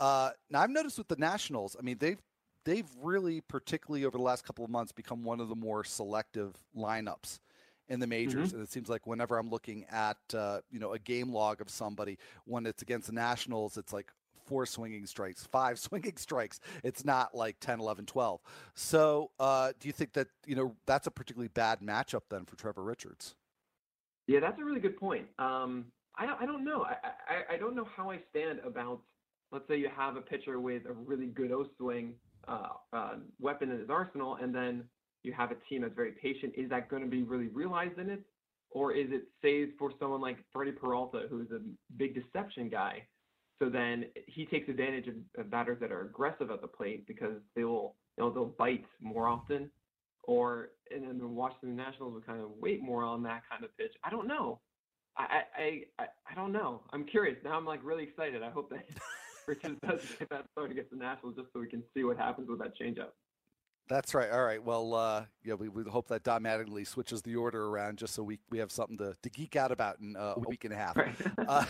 [0.00, 2.20] Uh, now I've noticed with the Nationals, I mean they've
[2.64, 6.54] they've really, particularly over the last couple of months, become one of the more selective
[6.76, 7.38] lineups
[7.88, 8.48] in the majors.
[8.48, 8.56] Mm-hmm.
[8.56, 11.70] And it seems like whenever I'm looking at uh, you know a game log of
[11.70, 14.12] somebody, when it's against the Nationals, it's like
[14.46, 16.60] four swinging strikes, five swinging strikes.
[16.82, 18.40] It's not like 10, 11, 12.
[18.74, 22.56] So uh, do you think that you know that's a particularly bad matchup then for
[22.56, 23.34] Trevor Richards?
[24.26, 25.26] Yeah, that's a really good point.
[25.38, 26.82] Um, I, I don't know.
[26.82, 26.96] I,
[27.28, 29.00] I, I don't know how I stand about
[29.52, 32.14] let's say you have a pitcher with a really good O swing
[32.48, 34.84] uh, uh, weapon in his arsenal, and then
[35.26, 36.54] you have a team that's very patient.
[36.56, 38.22] Is that going to be really realized in it,
[38.70, 41.60] or is it saved for someone like Freddy Peralta, who's a
[41.96, 43.02] big deception guy?
[43.60, 47.36] So then he takes advantage of, of batters that are aggressive at the plate because
[47.54, 49.70] they will, you know, they'll bite more often.
[50.24, 53.76] Or and then the Washington Nationals would kind of wait more on that kind of
[53.76, 53.92] pitch.
[54.04, 54.60] I don't know.
[55.16, 56.82] I I I, I don't know.
[56.92, 57.56] I'm curious now.
[57.56, 58.42] I'm like really excited.
[58.42, 58.84] I hope that
[59.46, 62.48] Richards does get that start against the Nationals just so we can see what happens
[62.48, 63.12] with that changeup.
[63.88, 64.30] That's right.
[64.30, 64.62] All right.
[64.62, 68.22] Well, uh, yeah, we, we hope that Don Mattingly switches the order around just so
[68.22, 70.76] we, we have something to, to geek out about in uh, a week and a
[70.76, 70.96] half.
[70.96, 71.14] Right.
[71.38, 71.64] uh, all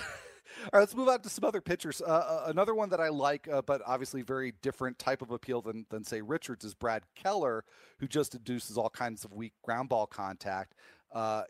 [0.72, 2.00] right, let's move on to some other pitchers.
[2.00, 5.60] Uh, uh, another one that I like, uh, but obviously very different type of appeal
[5.60, 7.64] than, than say Richards, is Brad Keller,
[7.98, 10.74] who just induces all kinds of weak ground ball contact.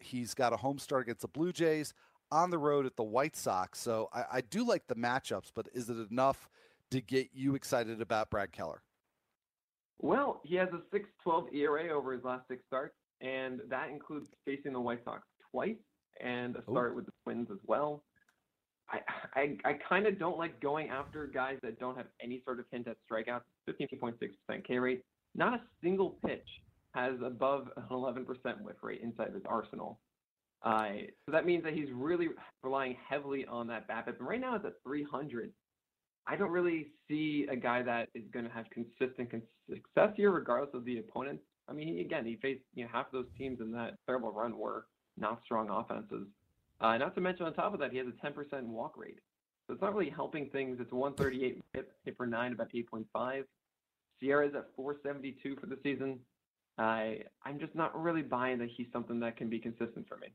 [0.01, 1.95] he's got a home start against the Blue Jays,
[2.33, 3.81] on the road at the White Sox.
[3.81, 6.49] So I, I do like the matchups, but is it enough
[6.91, 8.83] to get you excited about Brad Keller?
[9.99, 14.73] Well, he has a 6.12 ERA over his last six starts, and that includes facing
[14.73, 15.77] the White Sox twice
[16.21, 16.97] and a start Ooh.
[16.97, 18.03] with the Twins as well.
[18.91, 18.99] I
[19.35, 22.67] I, I kind of don't like going after guys that don't have any sort of
[22.71, 23.43] hint at strikeouts.
[23.69, 25.03] 15.6% K rate.
[25.35, 26.47] Not a single pitch
[26.95, 28.25] has above an 11%
[28.63, 29.99] whiff rate inside his arsenal.
[30.63, 30.89] Uh,
[31.27, 32.29] so that means that he's really
[32.63, 34.19] relying heavily on that BABIP.
[34.19, 35.53] And right now it's at 300.
[36.27, 39.31] I don't really see a guy that is going to have consistent
[39.69, 41.41] success here, regardless of the opponent.
[41.69, 44.33] I mean, he, again, he faced you know half of those teams in that terrible
[44.33, 44.87] run were
[45.17, 46.27] not strong offenses.
[46.81, 49.19] Uh, not to mention, on top of that, he has a 10% walk rate.
[49.67, 50.79] So it's not really helping things.
[50.81, 53.45] It's 138 hit, hit for nine, about 8.5.
[54.21, 56.19] SIERA is at 472 for the season.
[56.79, 60.29] I I'm just not really buying that he's something that can be consistent for me.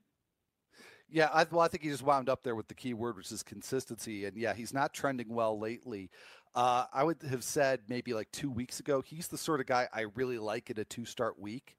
[1.11, 3.31] Yeah, I, well, I think he just wound up there with the key word, which
[3.31, 4.25] is consistency.
[4.25, 6.09] And yeah, he's not trending well lately.
[6.55, 9.87] Uh, I would have said maybe like two weeks ago, he's the sort of guy
[9.93, 11.77] I really like in a two start week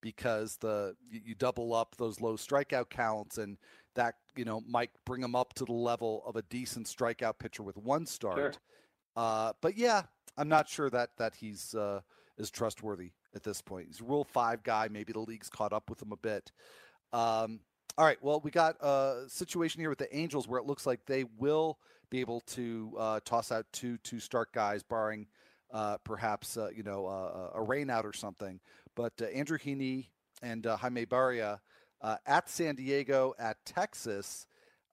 [0.00, 3.58] because the you, you double up those low strikeout counts and
[3.94, 7.62] that you know might bring him up to the level of a decent strikeout pitcher
[7.62, 8.36] with one start.
[8.36, 8.52] Sure.
[9.16, 10.02] Uh, but yeah,
[10.36, 12.00] I'm not sure that that he's uh,
[12.38, 13.88] is trustworthy at this point.
[13.88, 14.88] He's a Rule Five guy.
[14.90, 16.50] Maybe the league's caught up with him a bit.
[17.12, 17.60] Um,
[17.98, 18.18] all right.
[18.20, 21.78] Well, we got a situation here with the Angels where it looks like they will
[22.10, 25.26] be able to uh, toss out two two start guys, barring
[25.72, 28.60] uh, perhaps uh, you know uh, a rainout or something.
[28.96, 30.06] But uh, Andrew Heaney
[30.42, 31.60] and uh, Jaime Barria
[32.26, 34.46] at San Diego, at Texas.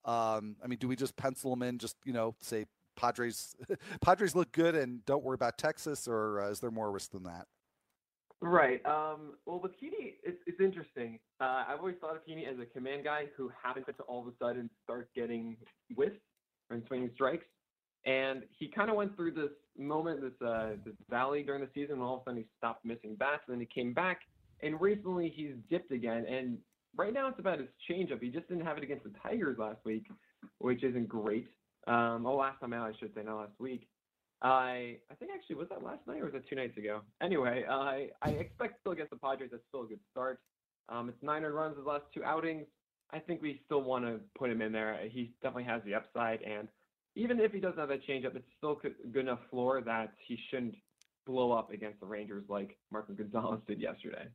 [0.06, 1.78] Um, I mean, do we just pencil them in?
[1.78, 3.56] Just you know, say Padres
[4.02, 7.48] Padres look good and don't worry about Texas, or is there more risk than that?
[8.42, 8.86] Right.
[8.86, 11.20] Um, well, with Heaney, it's, it's interesting.
[11.42, 14.28] Uh, I've always thought of Heaney as a command guy who happened to all of
[14.28, 15.58] a sudden start getting
[15.96, 16.18] whiffs
[16.70, 17.46] and swinging strikes.
[18.06, 22.00] And he kind of went through this moment, this uh, this valley during the season,
[22.00, 24.22] when all of a sudden he stopped missing bats, and then he came back.
[24.62, 26.26] And recently he's dipped again.
[26.30, 26.60] And
[26.96, 28.22] right now it's about his changeup.
[28.22, 30.06] He just didn't have it against the Tigers last week,
[30.60, 31.48] which isn't great.
[31.88, 33.88] Um, oh, last time out, I should say, not last week.
[34.42, 37.02] I I think actually was that last night or was that two nights ago?
[37.22, 40.40] Anyway, I I expect still against the Padres that's still a good start.
[40.90, 42.66] Um, it's 900 runs his last two outings.
[43.12, 44.98] I think we still want to put him in there.
[45.10, 46.68] He definitely has the upside, and
[47.16, 48.80] even if he doesn't have that changeup, it's still
[49.12, 50.76] good enough floor that he shouldn't
[51.26, 54.28] blow up against the Rangers like Marco Gonzalez did yesterday.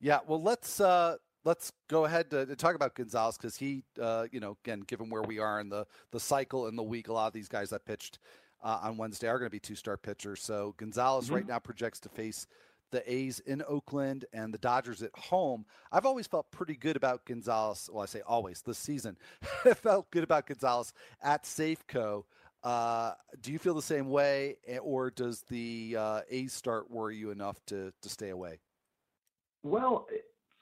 [0.00, 4.26] Yeah, well, let's uh, let's go ahead to, to talk about Gonzalez because he, uh,
[4.32, 7.12] you know, again, given where we are in the the cycle in the week, a
[7.12, 8.18] lot of these guys that pitched
[8.62, 10.42] uh, on Wednesday are going to be two star pitchers.
[10.42, 11.34] So Gonzalez mm-hmm.
[11.34, 12.46] right now projects to face
[12.90, 15.64] the A's in Oakland and the Dodgers at home.
[15.92, 17.88] I've always felt pretty good about Gonzalez.
[17.92, 19.16] Well, I say always this season.
[19.64, 20.92] I felt good about Gonzalez
[21.22, 22.24] at Safeco.
[22.62, 27.16] Uh, do you feel the same way, eh, or does the uh, A's start worry
[27.16, 28.58] you enough to to stay away?
[29.62, 30.06] Well,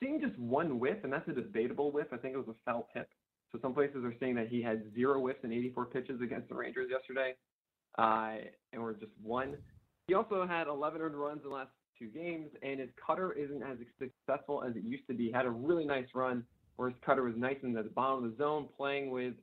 [0.01, 2.09] seeing just one whiff, and that's a debatable whiff.
[2.13, 3.09] I think it was a foul tip.
[3.51, 6.55] So some places are saying that he had zero whiffs in 84 pitches against the
[6.55, 7.35] Rangers yesterday,
[7.99, 9.57] and we're just one.
[10.07, 13.63] He also had 11 earned runs in the last two games, and his cutter isn't
[13.63, 15.27] as successful as it used to be.
[15.27, 16.45] He had a really nice run
[16.77, 19.35] where his cutter was nice in the bottom of the zone, playing with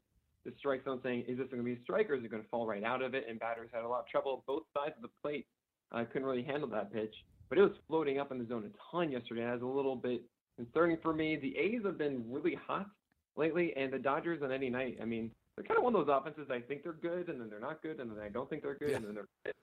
[0.46, 2.44] the strike zone, saying, "Is this going to be a strike or is it going
[2.44, 4.96] to fall right out of it?" And batters had a lot of trouble both sides
[4.96, 5.46] of the plate.
[5.92, 7.14] Uh, couldn't really handle that pitch,
[7.50, 9.44] but it was floating up in the zone a ton yesterday.
[9.44, 10.24] It was a little bit
[10.56, 11.36] concerning for me.
[11.36, 12.88] The A's have been really hot
[13.36, 14.98] lately, and the Dodgers on any night.
[15.02, 16.48] I mean, they're kind of one of those offenses.
[16.52, 18.76] I think they're good, and then they're not good, and then I don't think they're
[18.76, 18.96] good, yeah.
[18.98, 19.54] and then they're good.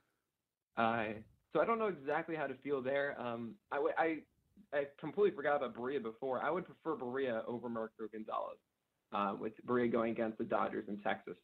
[0.76, 1.20] Uh,
[1.52, 3.20] so I don't know exactly how to feel there.
[3.20, 4.16] Um, I, I,
[4.72, 6.42] I completely forgot about Barria before.
[6.42, 8.58] I would prefer Barria over Marco Gonzales,
[9.12, 11.36] uh, with Barria going against the Dodgers in Texas,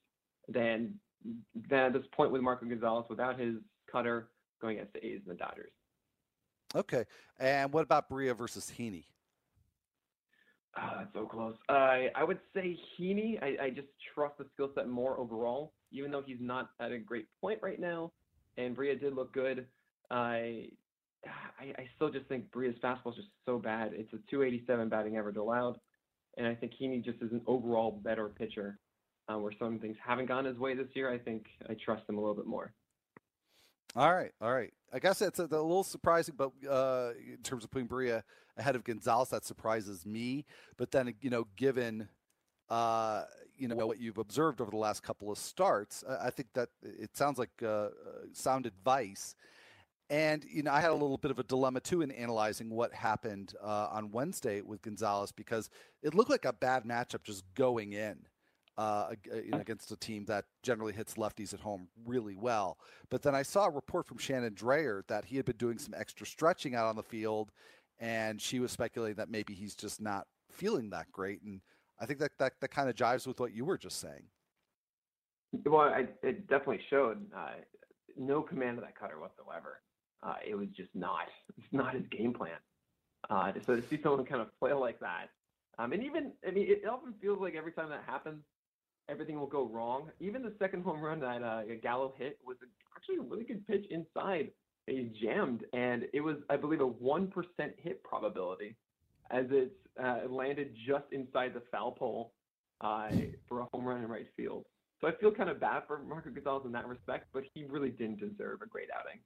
[0.48, 0.94] than
[1.68, 3.56] than at this point with Marco Gonzales without his
[3.90, 4.28] cutter
[4.62, 5.72] going against the A's and the Dodgers.
[6.74, 7.04] Okay,
[7.38, 9.04] and what about Barria versus Heaney?
[10.80, 11.56] Oh, that's so close.
[11.68, 13.42] Uh, I would say Heaney.
[13.42, 16.98] I, I just trust the skill set more overall, even though he's not at a
[16.98, 18.12] great point right now.
[18.56, 19.66] And Barria did look good.
[20.10, 20.68] I,
[21.58, 23.92] I, I still just think Barria's fastball is just so bad.
[23.92, 25.78] It's a 287 batting average allowed,
[26.36, 28.78] and I think Heaney just is an overall better pitcher.
[29.30, 32.16] Uh, where some things haven't gone his way this year, I think I trust him
[32.16, 32.72] a little bit more.
[33.94, 34.72] All right, all right.
[34.90, 38.22] I guess that's a, a little surprising, but uh, in terms of putting Barria
[38.58, 40.44] ahead of Gonzales, that surprises me.
[40.76, 42.08] But then, you know, given
[42.70, 43.24] uh,
[43.56, 47.16] you know what you've observed over the last couple of starts, I, think that it
[47.16, 47.90] sounds like uh, uh
[48.32, 49.34] sound advice.
[50.10, 52.94] And you know, I had a little bit of a dilemma too in analyzing what
[52.94, 55.70] happened uh, on Wednesday with Gonzales because
[56.02, 58.18] it looked like a bad matchup just going in.
[58.76, 59.14] Uh,
[59.48, 62.78] know, against a team that generally hits lefties at home really well.
[63.10, 65.94] But then I saw a report from Shannon Drayer that he had been doing some
[65.98, 67.50] extra stretching out on the field,
[68.00, 71.42] and she was speculating that maybe he's just not feeling that great.
[71.42, 71.60] And
[72.00, 74.24] I think that that, that kind of jives with what you were just saying.
[75.64, 77.52] Well, I, it definitely showed uh,
[78.16, 79.80] no command of that cutter whatsoever
[80.22, 82.58] uh, it was just not it's not his game plan.
[83.30, 85.26] Uh, so to see someone kind of flail like that,
[85.78, 88.42] um, and even I mean, it often feels like every time that happens,
[89.08, 90.10] everything will go wrong.
[90.20, 92.56] Even the second home run that uh, Gallo hit was
[92.96, 94.50] actually a really good pitch inside.
[94.88, 98.76] He jammed, and it was I believe a one percent hit probability,
[99.30, 99.72] as it
[100.02, 102.32] uh, landed just inside the foul pole
[102.80, 103.10] uh,
[103.48, 104.64] for a home run in right field.
[105.00, 107.90] So I feel kind of bad for Marco Gonzales in that respect, but he really
[107.90, 109.20] didn't deserve a great outing.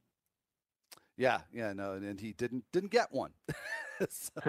[1.17, 3.31] Yeah, yeah, no, and, he didn't didn't get one.
[4.09, 4.31] so,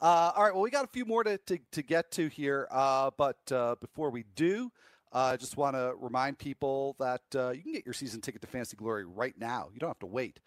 [0.00, 2.68] uh, all right, well, we got a few more to to, to get to here,
[2.70, 4.70] uh, but uh, before we do,
[5.12, 8.46] uh, just want to remind people that uh, you can get your season ticket to
[8.46, 9.68] Fantasy Glory right now.
[9.72, 10.40] You don't have to wait.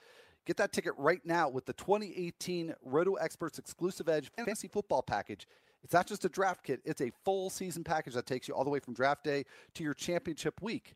[0.45, 5.47] Get that ticket right now with the 2018 Roto Experts Exclusive Edge Fantasy Football Package.
[5.83, 8.63] It's not just a draft kit; it's a full season package that takes you all
[8.63, 9.45] the way from draft day
[9.75, 10.95] to your championship week.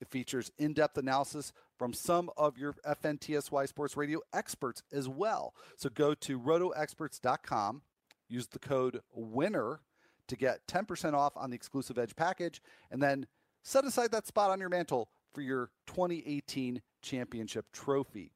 [0.00, 5.54] It features in depth analysis from some of your FNTSY Sports Radio experts as well.
[5.76, 7.82] So go to rotoexperts.com,
[8.28, 9.80] use the code WINNER
[10.28, 12.60] to get 10% off on the exclusive Edge package,
[12.90, 13.26] and then
[13.62, 18.32] set aside that spot on your mantle for your 2018 championship trophy.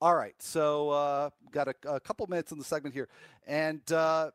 [0.00, 3.08] All right, so uh, got a, a, couple minutes in the segment here,
[3.46, 4.30] and uh,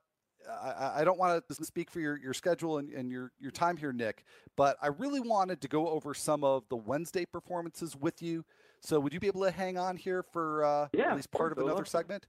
[0.50, 3.78] I, I, don't want to speak for your, your schedule and, and your, your time
[3.78, 4.24] here, Nick,
[4.56, 8.44] but I really wanted to go over some of the Wednesday performances with you.
[8.80, 11.52] So would you be able to hang on here for uh, yeah, at least part
[11.52, 12.26] of another segment?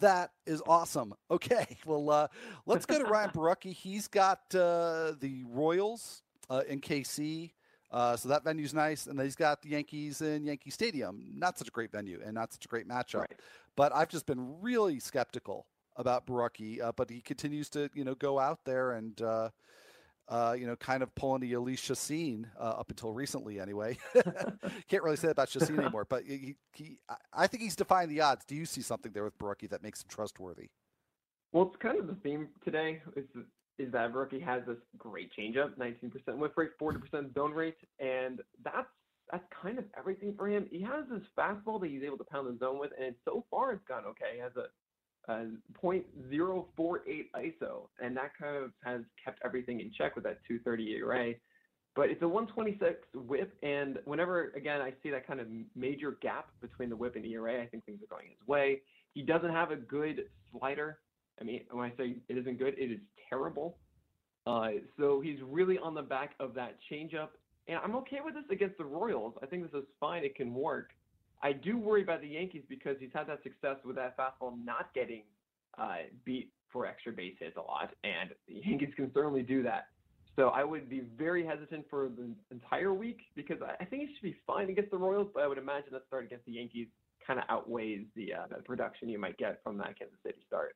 [0.00, 1.14] That is awesome.
[1.30, 2.28] Okay, well, uh,
[2.66, 3.72] let's go to Ryan Borucki.
[3.72, 7.52] He's got uh, the Royals uh, in KC.
[7.90, 11.22] Uh, so that venue's nice, and then he's got the Yankees in Yankee Stadium.
[11.34, 13.20] Not such a great venue, and not such a great matchup.
[13.20, 13.40] Right.
[13.76, 18.14] But I've just been really skeptical about Borucki, uh, but he continues to you know
[18.14, 19.20] go out there and
[20.28, 23.98] uh, you know kind of pulling the Alicia Chacin uh, up until recently anyway.
[24.88, 26.98] Can't really say that about Chacin anymore, but he, he
[27.32, 28.44] I think he's defying the odds.
[28.44, 30.70] Do you see something there with Borucki that makes him trustworthy?
[31.52, 33.02] Well, it's kind of the theme today.
[33.16, 33.26] Is
[33.78, 38.88] is that Borucki has this great changeup, 19% whiff rate, 40% zone rate, and that's
[39.30, 40.66] that's kind of everything for him.
[40.70, 43.72] He has this fastball that he's able to pound the zone with, and so far
[43.72, 44.34] it's gone okay.
[44.34, 44.66] He has a
[45.28, 45.44] uh,
[45.82, 46.66] 0.048
[47.36, 51.34] ISO, and that kind of has kept everything in check with that 230 ERA.
[51.94, 55.46] But it's a 126 whip, and whenever, again, I see that kind of
[55.76, 58.80] major gap between the whip and ERA, I think things are going his way.
[59.12, 60.98] He doesn't have a good slider.
[61.40, 63.76] I mean, when I say it isn't good, it is terrible.
[64.46, 67.28] Uh, so he's really on the back of that changeup
[67.68, 69.34] And I'm okay with this against the Royals.
[69.42, 70.24] I think this is fine.
[70.24, 70.90] It can work.
[71.42, 74.94] I do worry about the Yankees because he's had that success with that fastball not
[74.94, 75.22] getting
[75.78, 79.86] uh, beat for extra base hits a lot, and the Yankees can certainly do that.
[80.36, 84.22] So I would be very hesitant for the entire week because I think he should
[84.22, 86.88] be fine against the Royals, but I would imagine that start against the Yankees
[87.26, 90.74] kind of outweighs the, uh, the production you might get from that Kansas City start.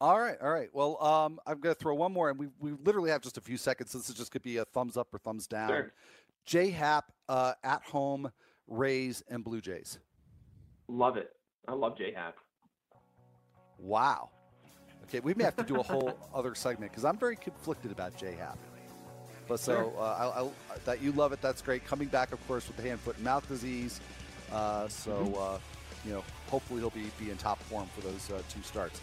[0.00, 0.68] All right, all right.
[0.72, 3.40] Well, um, I'm going to throw one more, and we we literally have just a
[3.40, 3.92] few seconds.
[3.92, 5.68] This is just going to be a thumbs up or thumbs down.
[5.68, 5.92] Sure.
[6.44, 8.30] J Happ uh, at home,
[8.68, 9.98] Rays and Blue Jays.
[10.88, 11.30] Love it.
[11.68, 12.36] I love J Happ.
[13.78, 14.30] Wow.
[15.04, 18.16] Okay, we may have to do a whole other segment because I'm very conflicted about
[18.16, 18.58] J Happ.
[19.46, 20.02] But so uh,
[20.36, 21.84] I, I, that you love it, that's great.
[21.84, 24.00] Coming back, of course, with the hand, foot, and mouth disease.
[24.52, 25.34] Uh, so Mm-hmm.
[25.38, 25.58] uh,
[26.04, 29.00] you know, hopefully he'll be be in top form for those uh, two starts.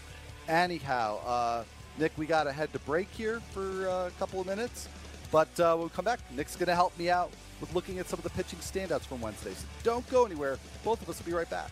[0.47, 1.63] Anyhow, uh,
[1.97, 4.87] Nick, we got to head to break here for uh, a couple of minutes,
[5.31, 7.31] but uh, when we come back, Nick's going to help me out
[7.61, 9.53] with looking at some of the pitching standouts from Wednesday.
[9.53, 10.57] So don't go anywhere.
[10.83, 11.71] Both of us will be right back.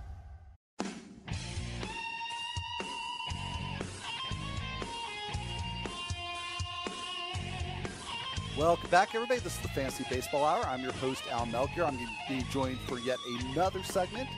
[8.61, 9.39] Welcome back, everybody.
[9.39, 10.63] This is the Fantasy Baseball Hour.
[10.67, 11.83] I'm your host, Al Melchior.
[11.83, 11.97] I'm
[12.29, 14.29] being joined for yet another segment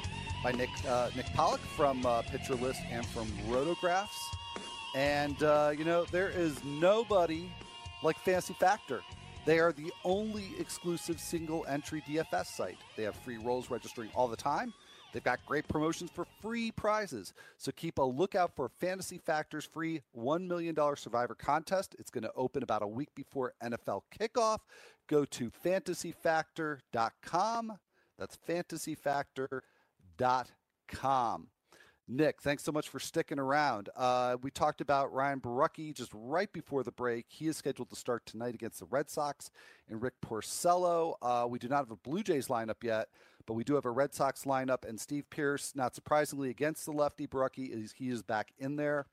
[0.42, 4.16] by Nick uh, Nick Pollack from uh, Pitcher List and from Rotographs.
[4.96, 7.52] And uh, you know, there is nobody
[8.02, 9.02] like Fantasy Factor.
[9.46, 12.78] They are the only exclusive single entry DFS site.
[12.96, 14.74] They have free rolls registering all the time.
[15.14, 17.34] They've got great promotions for free prizes.
[17.58, 21.96] So keep a lookout for Fantasy Factor's free $1 million Survivor contest.
[22.00, 24.58] It's going to open about a week before NFL kickoff.
[25.08, 27.78] Go to fantasyfactor.com.
[28.18, 31.48] That's fantasyfactor.com.
[32.08, 33.90] Nick, thanks so much for sticking around.
[33.96, 37.28] Uh, we talked about Ryan Borucki just right before the break.
[37.30, 39.50] He is scheduled to start tonight against the Red Sox
[39.90, 41.16] and Rick Porcello.
[41.22, 43.08] Uh, we do not have a Blue Jays lineup yet,
[43.46, 46.92] but we do have a Red Sox lineup, and Steve Pearce, not surprisingly, against the
[46.92, 49.06] lefty Barucki, is he is back in there,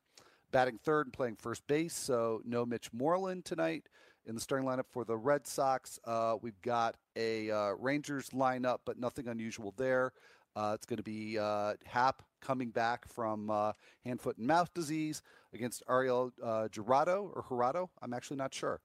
[0.51, 1.95] batting third and playing first base.
[1.95, 3.88] So no Mitch Moreland tonight
[4.26, 6.01] in the starting lineup for the Red Sox.
[6.05, 10.12] Uh, we've got a uh, Rangers lineup, but nothing unusual there.
[10.57, 13.73] Uh, it's going to be uh, Happ coming back from uh,
[14.05, 15.23] hand, foot, and mouth disease
[15.53, 17.91] against Ariel uh, Gerardo or Gerardo.
[18.03, 18.81] I'm actually not sure.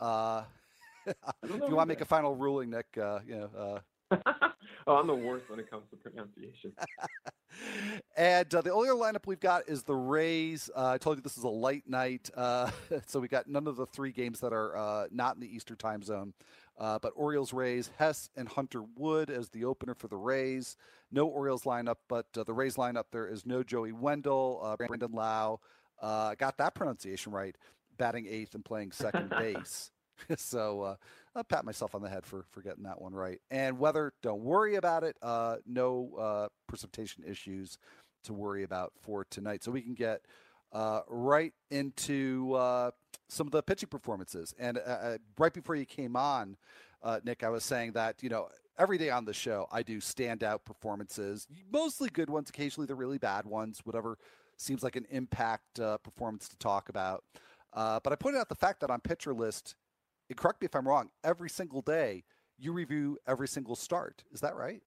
[0.00, 0.44] Uh,
[1.06, 1.16] if
[1.50, 3.50] you want to make a final ruling, Nick, uh, you know.
[4.10, 4.18] Uh,
[4.86, 6.72] oh, I'm the worst when it comes to pronunciation.
[8.16, 10.70] and uh, the only other lineup we've got is the Rays.
[10.74, 12.70] Uh, I told you this is a light night, uh,
[13.06, 15.76] so we got none of the three games that are uh, not in the Eastern
[15.76, 16.34] time zone.
[16.78, 20.76] Uh, but Orioles, Rays, Hess, and Hunter Wood as the opener for the Rays.
[21.12, 25.60] No Orioles lineup, but uh, the Rays lineup there is no Joey Wendle, Brandon Lowe.
[26.00, 27.56] I got that pronunciation right,
[27.98, 29.90] batting eighth and playing second base.
[30.36, 30.96] so uh,
[31.34, 33.40] I'll pat myself on the head for, for getting that one right.
[33.50, 35.16] And weather, don't worry about it.
[35.22, 37.78] Uh, no uh, precipitation issues
[38.24, 39.62] to worry about for tonight.
[39.64, 40.22] So we can get
[40.72, 42.90] uh, right into uh,
[43.28, 44.54] some of the pitching performances.
[44.58, 46.56] And uh, right before you came on,
[47.24, 48.48] Nick, I was saying that, you know,
[48.78, 53.18] every day on the show, I do standout performances, mostly good ones, occasionally the really
[53.18, 54.18] bad ones, whatever
[54.56, 57.24] seems like an impact performance to talk about.
[57.74, 59.74] but I pointed out the fact that on Pitcher List,
[60.28, 62.24] and correct me if I'm wrong, every single day
[62.58, 64.22] you review every single start.
[64.32, 64.80] Is that right?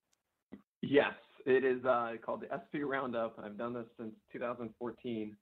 [0.82, 1.14] Yes,
[1.44, 3.38] it is uh, called the SP Roundup.
[3.42, 5.36] I've done this since 2014.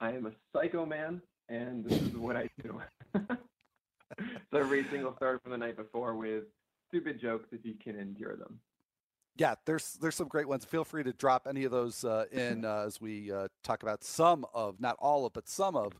[0.00, 2.80] I am a psycho man, and this is what I do.
[3.18, 6.44] so every single start from the night before with
[6.88, 8.60] stupid jokes if you can endure them.
[9.36, 10.64] Yeah, there's there's some great ones.
[10.64, 14.02] Feel free to drop any of those uh, in uh, as we uh, talk about
[14.02, 15.92] some of, not all of, but some of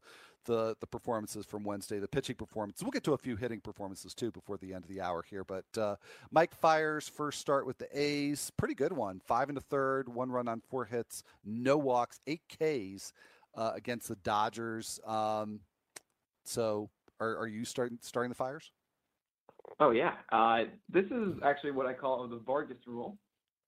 [0.45, 2.83] the the performances from Wednesday, the pitching performance.
[2.83, 5.45] We'll get to a few hitting performances too before the end of the hour here.
[5.45, 5.97] But uh,
[6.33, 9.21] Mike Fiers first start with the A's, pretty good one.
[9.25, 13.13] Five and a third, one run on four hits, no walks, eight Ks
[13.55, 14.99] uh, against the Dodgers.
[15.07, 15.61] Um,
[16.45, 18.73] so, are, are you starting starting the Fiers?
[19.81, 23.17] Oh yeah, uh, this is actually what I call the Vargas rule.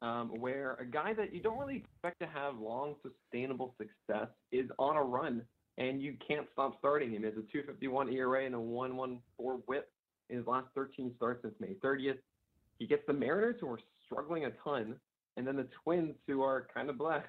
[0.03, 4.65] Um, where a guy that you don't really expect to have long, sustainable success is
[4.79, 5.43] on a run
[5.77, 7.21] and you can't stop starting him.
[7.21, 9.91] He has a 251 ERA and a 114 whip
[10.29, 12.19] in his last 13 starts since May 30th.
[12.79, 14.97] He gets the Mariners, who are struggling a ton,
[15.37, 17.27] and then the Twins, who are kind of black.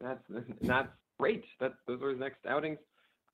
[0.00, 0.22] That's
[0.62, 1.44] that's great.
[1.58, 2.78] That's those are his next outings.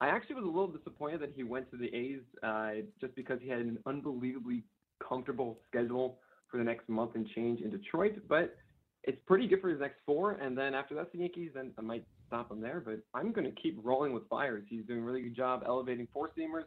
[0.01, 3.39] I actually was a little disappointed that he went to the A's uh, just because
[3.41, 4.62] he had an unbelievably
[5.07, 6.18] comfortable schedule
[6.51, 8.14] for the next month and change in Detroit.
[8.28, 8.57] But
[9.05, 11.82] it's pretty good for his next four, and then after that's the Yankees, then I
[11.82, 12.82] might stop him there.
[12.84, 14.64] But I'm going to keep rolling with Fiers.
[14.68, 16.64] He's doing a really good job elevating four seamers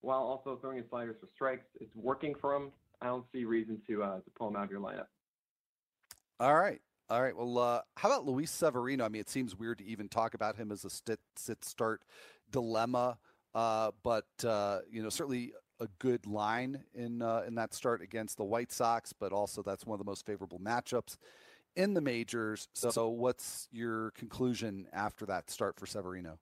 [0.00, 1.64] while also throwing his sliders for strikes.
[1.80, 2.72] It's working for him.
[3.00, 5.06] I don't see reason to uh, to pull him out of your lineup.
[6.40, 6.80] All right.
[7.08, 7.36] All right.
[7.36, 9.04] Well, uh, how about Luis Severino?
[9.04, 12.02] I mean, it seems weird to even talk about him as a sit, sit start
[12.50, 13.18] dilemma,
[13.54, 18.36] uh, but uh, you know, certainly a good line in uh, in that start against
[18.36, 19.12] the White Sox.
[19.12, 21.16] But also, that's one of the most favorable matchups
[21.74, 22.68] in the majors.
[22.72, 26.38] So, so what's your conclusion after that start for Severino?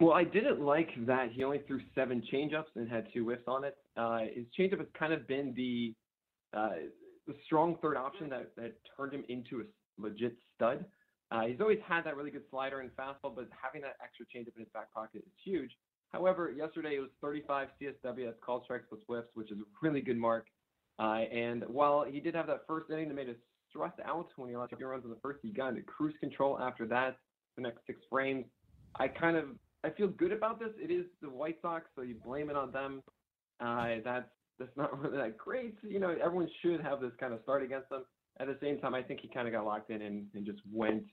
[0.00, 3.64] Well, I didn't like that he only threw seven changeups and had two whiffs on
[3.64, 3.76] it.
[3.96, 5.94] Uh, his changeup has kind of been the
[6.54, 6.70] uh,
[7.26, 9.64] the strong third option that, that turned him into a
[10.02, 10.84] legit stud.
[11.30, 14.54] Uh, he's always had that really good slider and fastball, but having that extra changeup
[14.56, 15.70] in his back pocket is huge.
[16.12, 20.00] However, yesterday it was 35 CSW, that's called strikes plus whiffs, which is a really
[20.00, 20.46] good mark.
[20.98, 23.36] Uh, and while he did have that first inning that made us
[23.70, 26.14] stressed out when he lost a few runs in the first, he got into cruise
[26.20, 27.16] control after that.
[27.56, 28.44] The next six frames,
[28.98, 29.44] I kind of
[29.84, 30.70] I feel good about this.
[30.78, 33.02] It is the White Sox, so you blame it on them.
[33.60, 35.76] Uh, that's that's not really that great.
[35.82, 38.04] You know, everyone should have this kind of start against them.
[38.38, 40.60] At the same time, I think he kind of got locked in and, and just
[40.72, 41.04] went,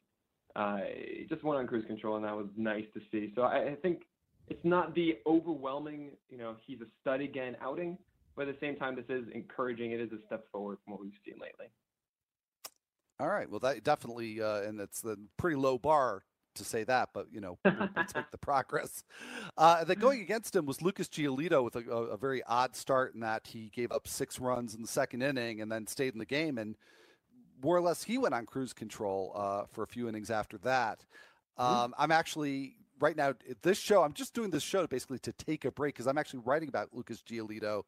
[0.56, 0.80] uh,
[1.28, 3.34] just went on cruise control, and that was nice to see.
[3.36, 4.04] So I, I think
[4.50, 7.98] it's not the overwhelming, you know, he's a stud again outing,
[8.36, 9.92] but at the same time, this is encouraging.
[9.92, 11.68] It is a step forward from what we've seen lately.
[13.20, 13.50] All right.
[13.50, 16.24] Well, that definitely, uh, and it's a pretty low bar
[16.56, 19.04] to say that, but you know, we'll, we'll take the progress.
[19.58, 23.22] Uh, then going against him was Lucas Giolito with a, a, very odd start in
[23.22, 26.26] that he gave up six runs in the second inning and then stayed in the
[26.26, 26.76] game, and
[27.62, 31.04] more or less he went on cruise control uh, for a few innings after that.
[31.60, 31.74] Mm-hmm.
[31.74, 34.04] Um, I'm actually right now this show.
[34.04, 36.90] I'm just doing this show basically to take a break because I'm actually writing about
[36.94, 37.84] Lucas Giolito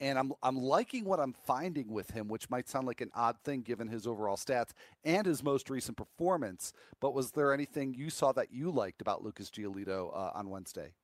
[0.00, 3.36] and I'm I'm liking what I'm finding with him, which might sound like an odd
[3.44, 4.70] thing given his overall stats
[5.04, 6.72] and his most recent performance.
[7.00, 10.94] But was there anything you saw that you liked about Lucas Giolito uh, on Wednesday?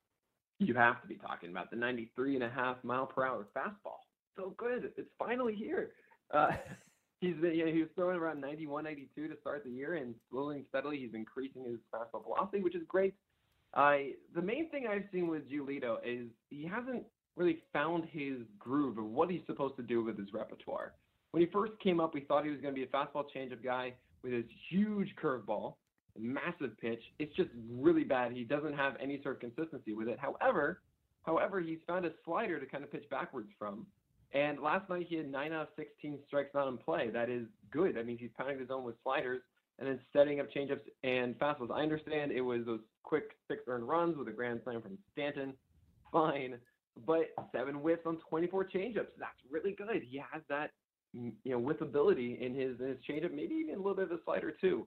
[0.59, 3.99] You have to be talking about the 93 and a half mile per hour fastball.
[4.37, 5.91] So good, it's finally here.
[6.33, 6.53] Uh,
[7.21, 10.15] he's been, you know, he was throwing around 91, 92 to start the year, and
[10.31, 13.15] slowly and steadily he's increasing his fastball velocity, which is great.
[13.77, 17.05] I the main thing I've seen with Giolito is he hasn't
[17.37, 20.95] really found his groove of what he's supposed to do with his repertoire.
[21.33, 23.63] When he first came up, we thought he was going to be a fastball changeup
[23.63, 25.75] guy with his huge curveball,
[26.19, 27.03] massive pitch.
[27.19, 28.33] It's just really bad.
[28.33, 30.19] He doesn't have any sort of consistency with it.
[30.19, 30.81] However,
[31.25, 33.87] however, he's found a slider to kind of pitch backwards from.
[34.33, 37.11] And last night he had nine out of 16 strikes not in play.
[37.11, 37.97] That is good.
[37.97, 39.43] That means he's pounding his own with sliders
[39.79, 41.71] and then setting up changeups and fastballs.
[41.71, 45.55] I understand it was those quick six earned runs with a grand slam from Stanton.
[46.13, 46.59] Fine
[47.05, 49.13] but seven whiffs on 24 changeups.
[49.19, 50.03] That's really good.
[50.09, 50.71] He has that,
[51.17, 54.13] mm, you know, whiffability in his in his changeup, maybe even a little bit of
[54.13, 54.87] a slider too.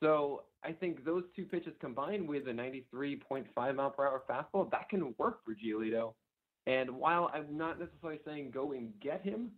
[0.00, 4.88] So I think those two pitches combined with a 93.5 mile per hour fastball, that
[4.88, 6.14] can work for Giolito.
[6.66, 9.50] And while I'm not necessarily saying go and get him,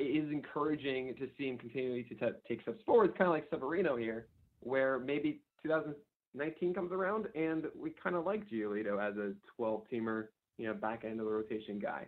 [0.00, 3.10] it is encouraging to see him continuing to t- take steps forward.
[3.10, 4.26] It's kind of like Severino here,
[4.60, 10.28] where maybe 2019 comes around and we kind of like Giolito as a 12 teamer
[10.60, 12.06] you know, back end of the rotation guy.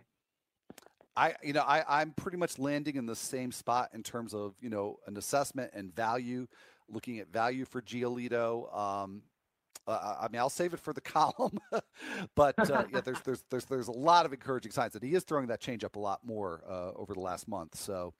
[1.15, 4.55] I, you know, I, I'm pretty much landing in the same spot in terms of,
[4.61, 6.47] you know, an assessment and value,
[6.89, 8.75] looking at value for Giolito.
[8.75, 9.23] Um,
[9.87, 11.59] uh, I mean, I'll save it for the column,
[12.35, 15.23] but uh, yeah, there's there's there's there's a lot of encouraging signs that he is
[15.23, 17.75] throwing that changeup a lot more uh, over the last month.
[17.75, 18.13] So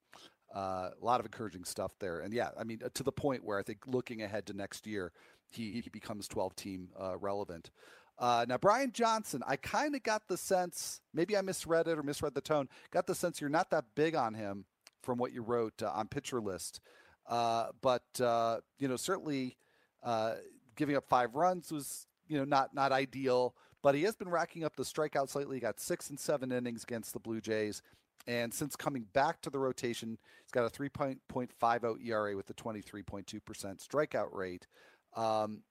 [0.56, 2.20] uh, a lot of encouraging stuff there.
[2.20, 5.12] And yeah, I mean, to the point where I think looking ahead to next year,
[5.50, 7.72] he he becomes 12 team uh, relevant.
[8.20, 12.04] Uh, now, Brian Johnson, I kind of got the sense, maybe I misread it or
[12.04, 14.66] misread the tone, got the sense you're not that big on him
[15.02, 16.80] from what you wrote on Pitcher List.
[17.28, 19.58] But, you know, certainly
[20.04, 20.36] uh,
[20.76, 23.56] giving up five runs was, you know, not, not ideal.
[23.82, 25.58] But he has been racking up the strikeouts lately.
[25.58, 27.82] He got six and seven innings against the Blue Jays.
[28.28, 33.42] And since coming back to the rotation, he's got a 3.50 ERA with a 23.2%
[33.86, 34.68] strikeout rate.
[35.16, 35.64] Um,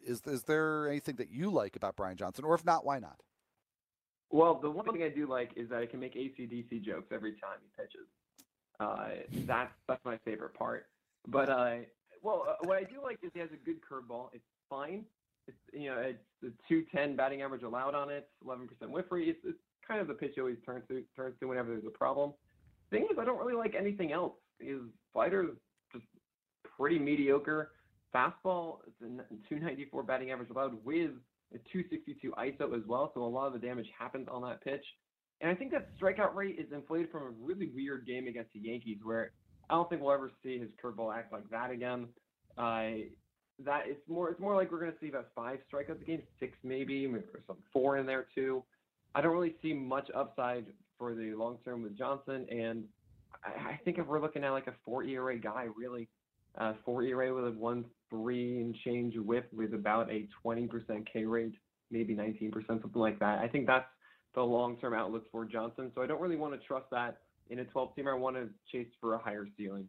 [0.00, 3.20] is is there anything that you like about Brian Johnson, or if not, why not?
[4.30, 7.32] Well, the one thing I do like is that I can make ACDC jokes every
[7.32, 8.06] time he pitches.
[8.80, 9.08] Uh,
[9.46, 10.86] that's that's my favorite part.
[11.26, 11.76] But uh,
[12.28, 14.28] well, uh, what I do like is he has a good curveball.
[14.34, 15.04] It's fine.
[15.46, 19.28] It's you know it's the 210 batting average allowed on it, 11% whiff rate.
[19.28, 21.98] It's, it's kind of the pitch he always turns to turns to whenever there's a
[21.98, 22.34] problem.
[22.90, 24.34] Thing is, I don't really like anything else.
[24.60, 24.80] His
[25.12, 25.50] slider is
[25.90, 26.04] just
[26.76, 27.70] pretty mediocre.
[28.14, 31.12] Fastball, it's a 294 batting average allowed with
[31.54, 34.84] a 262 ISO as well, so a lot of the damage happens on that pitch.
[35.40, 38.60] And I think that strikeout rate is inflated from a really weird game against the
[38.60, 39.32] Yankees, where
[39.70, 42.06] I don't think we'll ever see his curveball act like that again.
[42.56, 43.06] Uh,
[43.64, 46.22] that it's more it's more like we're going to see about five strikeouts a game,
[46.38, 48.62] six maybe, maybe some four in there too.
[49.14, 50.66] I don't really see much upside
[50.98, 52.84] for the long term with Johnson, and
[53.44, 56.08] I, I think if we're looking at like a four ERA guy, really,
[56.56, 60.70] uh, four ERA with a one three and change whip with about a 20%
[61.12, 61.54] K rate,
[61.90, 63.38] maybe 19%, something like that.
[63.40, 63.84] I think that's
[64.34, 65.90] the long term outlook for Johnson.
[65.94, 67.18] So I don't really want to trust that
[67.50, 68.12] in a 12 teamer.
[68.12, 69.88] I want to chase for a higher ceiling.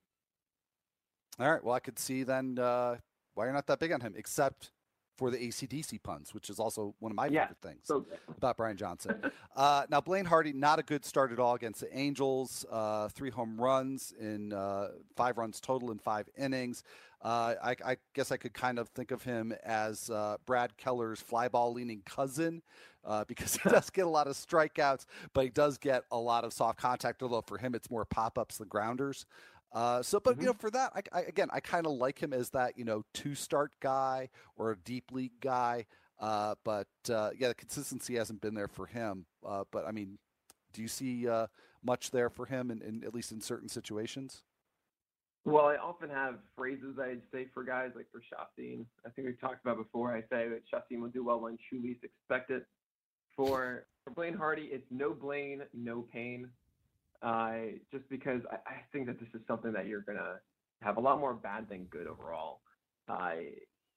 [1.40, 1.64] All right.
[1.64, 2.98] Well, I could see then uh,
[3.34, 4.72] why you're not that big on him, except
[5.20, 8.06] for the ACDC puns, which is also one of my yeah, favorite things so
[8.38, 9.22] about Brian Johnson.
[9.56, 12.66] uh, now, Blaine Hardy, not a good start at all against the Angels.
[12.72, 14.88] Uh, three home runs in uh,
[15.18, 16.84] five runs total in five innings.
[17.22, 21.22] Uh, I, I, guess I could kind of think of him as uh, Brad Keller's
[21.22, 22.62] flyball leaning cousin
[23.04, 26.46] uh, because he does get a lot of strikeouts, but he does get a lot
[26.46, 29.26] of soft contact, although for him it's more pop ups than grounders.
[29.72, 30.42] Uh, so, but mm-hmm.
[30.42, 32.86] you know, for that, I, I, again, I kind of like him as that you
[32.86, 35.86] know two start guy or a deep league guy.
[36.20, 39.26] Uh, but uh, yeah, the consistency hasn't been there for him.
[39.46, 40.18] Uh, but I mean,
[40.74, 41.48] do you see uh,
[41.84, 44.44] much there for him, in, in, at least in certain situations?
[45.50, 48.86] Well, I often have phrases I'd say for guys like for Chastain.
[49.06, 50.14] I think we've talked about before.
[50.14, 52.66] I say that Chastain will do well when you least expect it.
[53.36, 56.50] For for Blaine Hardy, it's no Blaine, no pain
[57.22, 57.54] uh,
[57.92, 60.40] just because I, I, think that this is something that you're gonna
[60.82, 62.62] have a lot more bad than good overall.
[63.08, 63.32] Uh,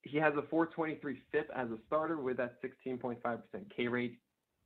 [0.01, 3.17] he has a 423 FIP as a starter with that 16.5%
[3.75, 4.17] K rate,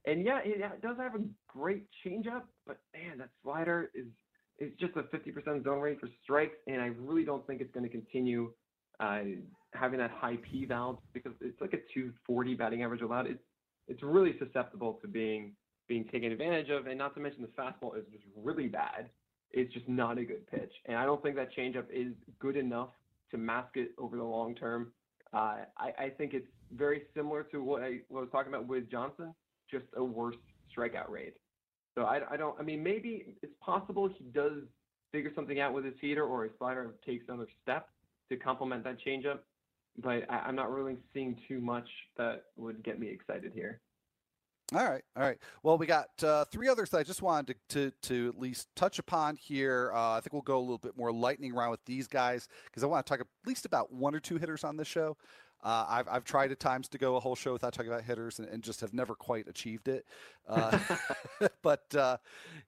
[0.05, 4.07] and yeah, it does have a great changeup, but man, that slider is
[4.59, 7.85] is just a 50% zone rate for strikes, and I really don't think it's going
[7.85, 8.51] to continue
[8.99, 9.19] uh,
[9.73, 13.27] having that high P valve because it's like a 240 batting average allowed.
[13.27, 13.43] It's
[13.87, 15.53] it's really susceptible to being
[15.87, 19.09] being taken advantage of, and not to mention the fastball is just really bad.
[19.51, 22.89] It's just not a good pitch, and I don't think that changeup is good enough
[23.31, 24.91] to mask it over the long term.
[25.33, 28.65] Uh, I, I, think it's very similar to what I, what I, was talking about
[28.65, 29.33] with Johnson,
[29.69, 30.37] just a worse
[30.75, 31.33] strikeout rate.
[31.97, 32.55] So I, I, don't.
[32.59, 34.61] I mean, maybe it's possible he does
[35.11, 37.89] figure something out with his heater or his slider takes another step
[38.29, 39.39] to complement that changeup,
[40.03, 43.81] but I, I'm not really seeing too much that would get me excited here.
[44.75, 45.39] All right, all right.
[45.63, 48.67] Well, we got uh, three others that I just wanted to, to, to at least
[48.75, 49.91] touch upon here.
[49.95, 52.83] Uh, I think we'll go a little bit more lightning round with these guys because
[52.83, 55.17] I want to talk at least about one or two hitters on this show.
[55.63, 58.39] Uh, I've, I've tried at times to go a whole show without talking about hitters
[58.39, 60.05] and, and just have never quite achieved it.
[60.47, 60.77] Uh,
[61.61, 62.17] but uh,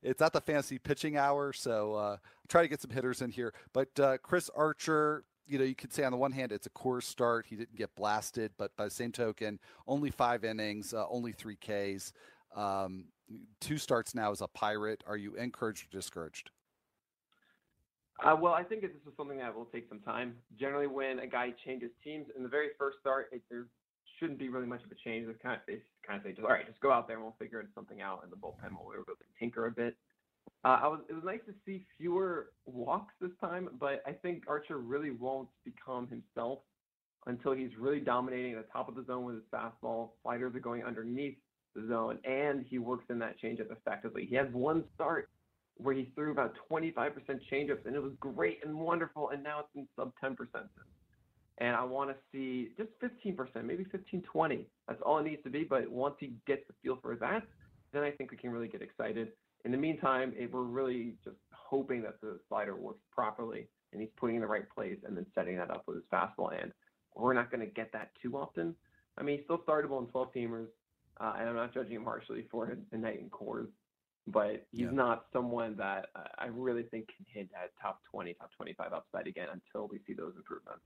[0.01, 2.17] it's not the fantasy pitching hour, so uh,
[2.47, 3.53] try to get some hitters in here.
[3.73, 6.71] But uh, Chris Archer, you know, you could say on the one hand it's a
[6.71, 7.45] core start.
[7.47, 11.57] He didn't get blasted, but by the same token, only five innings, uh, only three
[11.57, 12.13] Ks.
[12.55, 13.05] Um,
[13.61, 15.03] two starts now as a pirate.
[15.07, 16.51] Are you encouraged or discouraged?
[18.25, 20.35] Uh, well, I think this is something that will take some time.
[20.59, 23.67] Generally, when a guy changes teams in the very first start, it, there
[24.19, 25.27] shouldn't be really much of a change.
[25.29, 27.23] It's kind of, it's kind of say, just all right, just go out there and
[27.23, 29.95] we'll figure something out, and the bullpen will be able to tinker a bit.
[30.65, 34.43] Uh, I was it was nice to see fewer walks this time, but I think
[34.47, 36.59] Archer really won't become himself
[37.27, 40.09] until he's really dominating the top of the zone with his fastball.
[40.23, 41.37] Sliders are going underneath
[41.75, 44.25] the zone, and he works in that changeup effectively.
[44.25, 45.29] He has one start
[45.81, 46.93] where he threw about 25%
[47.51, 50.35] changeups, and it was great and wonderful, and now it's in sub 10%
[51.59, 54.67] And I want to see just 15%, maybe 15, 20.
[54.87, 55.63] That's all it needs to be.
[55.63, 57.43] But once he gets the feel for that,
[57.93, 59.29] then I think we can really get excited.
[59.65, 64.11] In the meantime, it, we're really just hoping that the slider works properly and he's
[64.17, 66.51] putting in the right place and then setting that up with his fastball.
[66.61, 66.71] And
[67.15, 68.75] we're not going to get that too often.
[69.17, 70.67] I mean, he's still startable in 12 teamers,
[71.19, 73.67] uh, and I'm not judging him harshly for a night in Coors,
[74.27, 74.91] but he's yeah.
[74.91, 76.07] not someone that
[76.37, 80.13] I really think can hit at top 20, top 25 upside again until we see
[80.13, 80.81] those improvements.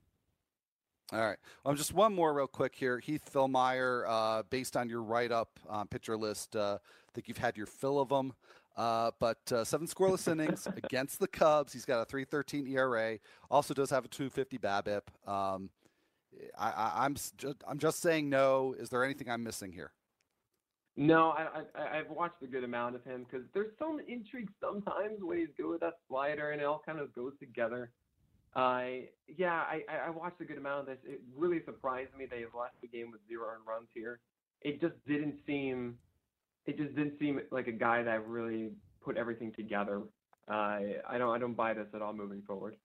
[1.11, 1.37] All right.
[1.63, 2.99] Well, just one more real quick here.
[2.99, 7.37] Heath Fillmyer, uh, based on your write up on pitcher list, uh, I think you've
[7.37, 8.33] had your fill of them.
[8.75, 11.73] Uh, but uh, seven scoreless innings against the Cubs.
[11.73, 13.19] He's got a 3.13 ERA.
[13.51, 15.31] Also does have a 2.50 BABIP.
[15.31, 15.69] Um,
[16.57, 17.35] I, am just,
[17.67, 18.73] I'm just saying no.
[18.79, 19.91] Is there anything I'm missing here?
[20.95, 25.21] No, I, I have watched a good amount of him because there's some intrigue sometimes
[25.21, 27.91] when he's good with that slider and it all kind of goes together.
[28.55, 28.83] Uh,
[29.27, 30.99] yeah, I, I watched a good amount of this.
[31.03, 34.19] It really surprised me that left the game with zero earned runs here.
[34.61, 35.97] It just didn't seem
[36.65, 38.71] it just didn't seem like a guy that really
[39.03, 40.01] put everything together.
[40.47, 40.79] Uh,
[41.09, 42.75] I don't I don't buy this at all moving forward.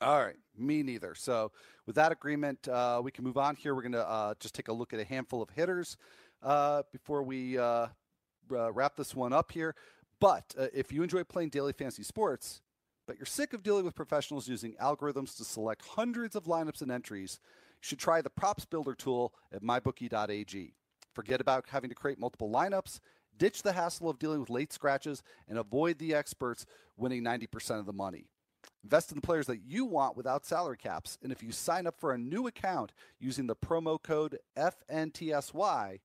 [0.00, 1.14] All right, me neither.
[1.14, 1.52] So,
[1.86, 3.72] with that agreement, uh, we can move on here.
[3.72, 5.96] We're going to uh, just take a look at a handful of hitters
[6.42, 7.86] uh, before we uh,
[8.48, 9.74] wrap this one up here.
[10.20, 12.62] But uh, if you enjoy playing daily fantasy sports,
[13.06, 16.90] but you're sick of dealing with professionals using algorithms to select hundreds of lineups and
[16.90, 20.74] entries, you should try the props builder tool at mybookie.ag.
[21.12, 23.00] Forget about having to create multiple lineups,
[23.36, 26.64] ditch the hassle of dealing with late scratches, and avoid the experts
[26.96, 28.26] winning 90% of the money.
[28.84, 31.18] Invest in the players that you want without salary caps.
[31.22, 35.98] And if you sign up for a new account using the promo code FNTSY,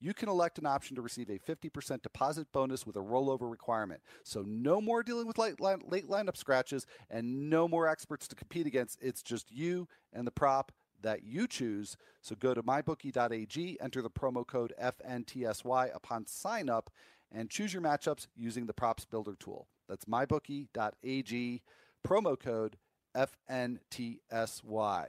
[0.00, 4.00] you can elect an option to receive a 50% deposit bonus with a rollover requirement.
[4.24, 8.66] So no more dealing with late, late lineup scratches and no more experts to compete
[8.66, 8.98] against.
[9.02, 10.72] It's just you and the prop
[11.02, 11.96] that you choose.
[12.20, 16.90] So go to mybookie.ag, enter the promo code FNTSY upon sign up,
[17.32, 19.68] and choose your matchups using the props builder tool.
[19.88, 21.62] That's mybookie.ag,
[22.06, 22.76] promo code
[23.16, 25.06] FNTSY.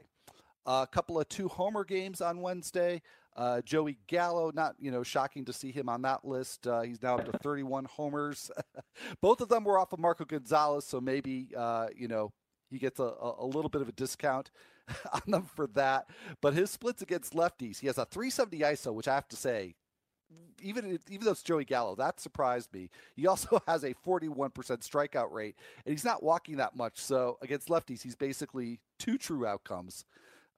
[0.68, 3.02] A couple of two homer games on Wednesday.
[3.36, 6.68] Uh, Joey Gallo, not you know shocking to see him on that list.
[6.68, 8.52] Uh, he's now up to 31 homers.
[9.22, 12.34] Both of them were off of Marco Gonzales, so maybe uh, you know
[12.70, 14.52] he gets a, a little bit of a discount
[15.14, 16.10] on them for that.
[16.42, 19.76] But his splits against lefties, he has a 370 ISO, which I have to say,
[20.62, 22.90] even even though it's Joey Gallo, that surprised me.
[23.16, 25.56] He also has a 41% strikeout rate,
[25.86, 26.98] and he's not walking that much.
[27.00, 30.06] So against lefties, he's basically two true outcomes.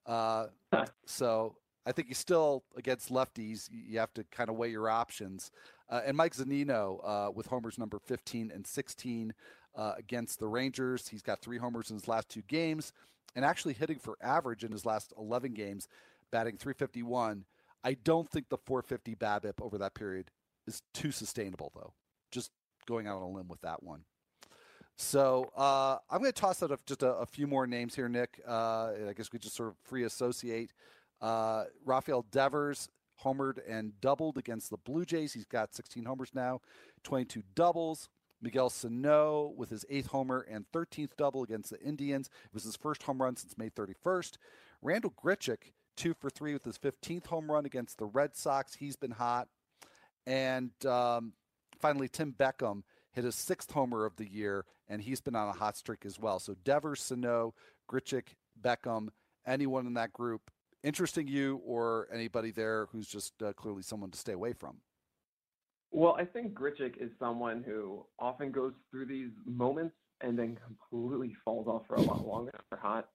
[0.06, 0.48] Uh,
[1.06, 1.56] so
[1.86, 3.70] I think he's still against lefties.
[3.72, 5.52] You have to kind of weigh your options.
[5.90, 9.34] Uh, and Mike Zunino uh, with homers number 15 and 16
[9.76, 11.10] uh, against the Rangers.
[11.10, 12.94] He's got three homers in his last two games
[13.36, 15.88] and actually hitting for average in his last 11 games,
[16.32, 17.46] batting 351.
[17.84, 20.32] I don't think the 450 BABIP over that period
[20.68, 21.94] is too sustainable, though.
[22.32, 22.52] Just
[22.86, 24.02] going out on a limb with that one.
[24.96, 28.40] So uh, I'm going to toss out just a, a, few more names here, Nick.
[28.48, 30.72] Uh, I guess we just sort of free associate.
[31.24, 32.90] Uh, Rafael Devers
[33.24, 35.32] homered and doubled against the Blue Jays.
[35.32, 36.60] He's got 16 homers now,
[37.04, 38.10] 22 doubles.
[38.42, 42.30] Miguel Sano with his eighth homer and 13th double against the Indians.
[42.44, 44.34] It was his first home run since May 31st.
[44.82, 48.76] Randall Grichuk, two for three with his 15th home run against the Red Sox.
[48.76, 49.48] He's been hot.
[50.28, 51.32] And um,
[51.80, 52.82] finally, Tim Beckham
[53.14, 56.20] hit his sixth homer of the year, and he's been on a hot streak as
[56.20, 56.40] well.
[56.40, 57.54] So Devers, Sano,
[57.90, 58.26] Grichuk,
[58.62, 59.08] Beckham,
[59.48, 60.52] anyone in that group
[60.84, 64.78] interesting you or anybody there who's just uh, clearly someone to stay away from?
[65.92, 71.36] Well, I think Grichuk is someone who often goes through these moments and then completely
[71.46, 73.10] falls off for a lot longer hot.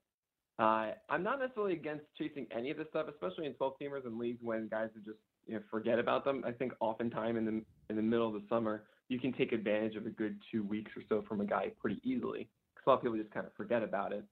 [0.59, 4.17] Uh, I'm not necessarily against chasing any of this stuff, especially in 12 teamers and
[4.17, 5.17] leagues when guys would just
[5.47, 6.43] you know, forget about them.
[6.45, 9.95] I think oftentimes in the in the middle of the summer, you can take advantage
[9.95, 12.95] of a good two weeks or so from a guy pretty easily because a lot
[12.97, 14.23] of people just kind of forget about it.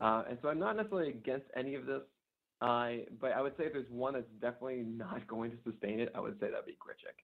[0.00, 2.02] Uh, and so I'm not necessarily against any of this.
[2.60, 2.90] Uh,
[3.20, 6.20] but I would say if there's one that's definitely not going to sustain it, I
[6.20, 7.16] would say that'd be Grichuk.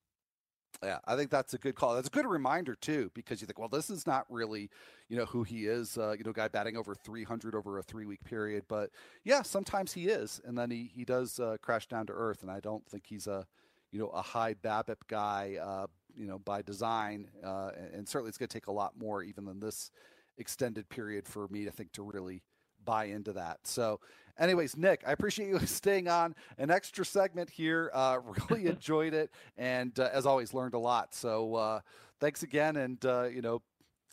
[0.83, 1.95] Yeah, I think that's a good call.
[1.95, 4.68] That's a good reminder too, because you think, well, this is not really,
[5.09, 5.97] you know, who he is.
[5.97, 8.91] Uh, you know, guy batting over 300 over a three-week period, but
[9.22, 12.43] yeah, sometimes he is, and then he he does uh, crash down to earth.
[12.43, 13.47] And I don't think he's a,
[13.93, 17.28] you know, a high BABIP guy, uh, you know, by design.
[17.45, 19.93] Uh, and, and certainly, it's going to take a lot more even than this
[20.39, 22.43] extended period for me to think to really
[22.85, 23.59] buy into that.
[23.64, 24.01] So,
[24.39, 27.91] anyways, Nick, I appreciate you staying on an extra segment here.
[27.93, 28.18] Uh,
[28.51, 31.14] really enjoyed it, and uh, as always, learned a lot.
[31.14, 31.80] So, uh,
[32.20, 33.62] thanks again, and uh, you know,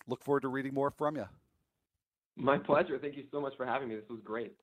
[0.08, 1.28] look forward to reading more from you.
[2.36, 2.98] My pleasure.
[2.98, 3.96] Thank you so much for having me.
[3.96, 4.54] This was great.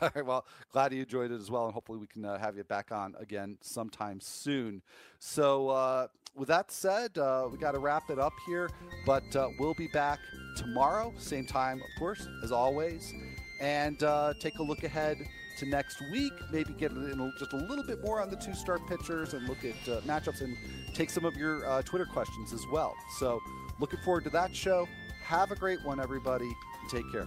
[0.00, 0.24] All right.
[0.24, 2.92] Well, glad you enjoyed it as well, and hopefully we can uh, have you back
[2.92, 4.82] on again sometime soon.
[5.18, 8.70] So, uh, with that said, uh, we got to wrap it up here,
[9.06, 10.20] but uh, we'll be back
[10.56, 13.12] tomorrow, same time, of course, as always,
[13.60, 15.18] and uh, take a look ahead
[15.58, 16.32] to next week.
[16.52, 19.64] Maybe get in just a little bit more on the two star pitchers and look
[19.64, 20.56] at uh, matchups and
[20.94, 22.94] take some of your Twitter questions as well.
[23.18, 23.40] So,
[23.80, 24.86] looking forward to that show.
[25.24, 26.50] Have a great one, everybody.
[26.88, 27.26] Take care.